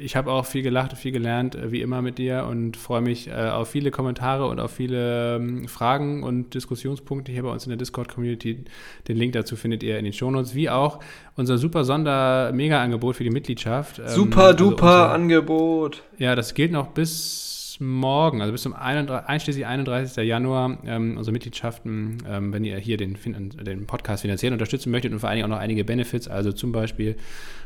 [0.00, 3.02] Ich habe auch viel gelacht und viel gelernt, äh, wie immer mit dir und freue
[3.02, 7.64] mich äh, auf viele Kommentare und auf viele ähm, Fragen und Diskussionspunkte hier bei uns
[7.66, 8.64] in der Discord-Community.
[9.08, 11.00] Den Link dazu findet ihr in den Shownotes, wie auch
[11.36, 13.98] unser super Sonder-Mega-Angebot für die Mitgliedschaft.
[13.98, 16.02] Ähm, Super also duper unser- Angebot.
[16.18, 20.24] ja, das gilt noch bis morgen, also bis zum 31, einschließlich 31.
[20.24, 25.20] Januar, ähm, unsere Mitgliedschaften, ähm, wenn ihr hier den, den Podcast finanziell unterstützen möchtet und
[25.20, 27.16] vor allen Dingen auch noch einige Benefits, also zum Beispiel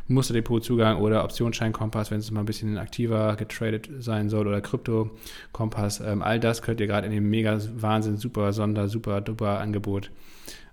[0.09, 6.23] Musterdepotzugang oder Optionsschein-Kompass, wenn es mal ein bisschen aktiver getradet sein soll oder Krypto-Kompass, ähm,
[6.23, 10.11] all das könnt ihr gerade in dem mega Wahnsinn, super Sonder, super duper Angebot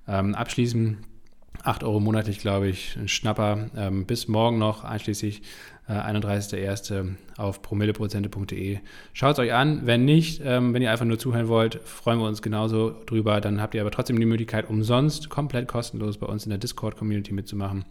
[0.08, 0.98] ähm, abschließen.
[1.64, 3.70] 8 Euro monatlich, glaube ich, ein Schnapper.
[3.76, 5.42] Ähm, bis morgen noch, einschließlich
[5.88, 7.16] äh, 31.01.
[7.38, 8.80] auf promilleprozente.de.
[9.14, 9.86] Schaut es euch an.
[9.86, 13.42] Wenn nicht, ähm, wenn ihr einfach nur zuhören wollt, freuen wir uns genauso drüber.
[13.42, 17.34] Dann habt ihr aber trotzdem die Möglichkeit, umsonst, komplett kostenlos bei uns in der Discord-Community
[17.34, 17.86] mitzumachen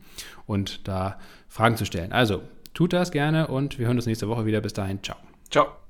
[0.46, 1.18] und da
[1.48, 2.12] Fragen zu stellen.
[2.12, 2.42] Also,
[2.74, 4.60] tut das gerne und wir hören uns nächste Woche wieder.
[4.60, 5.16] Bis dahin, ciao.
[5.50, 5.85] Ciao.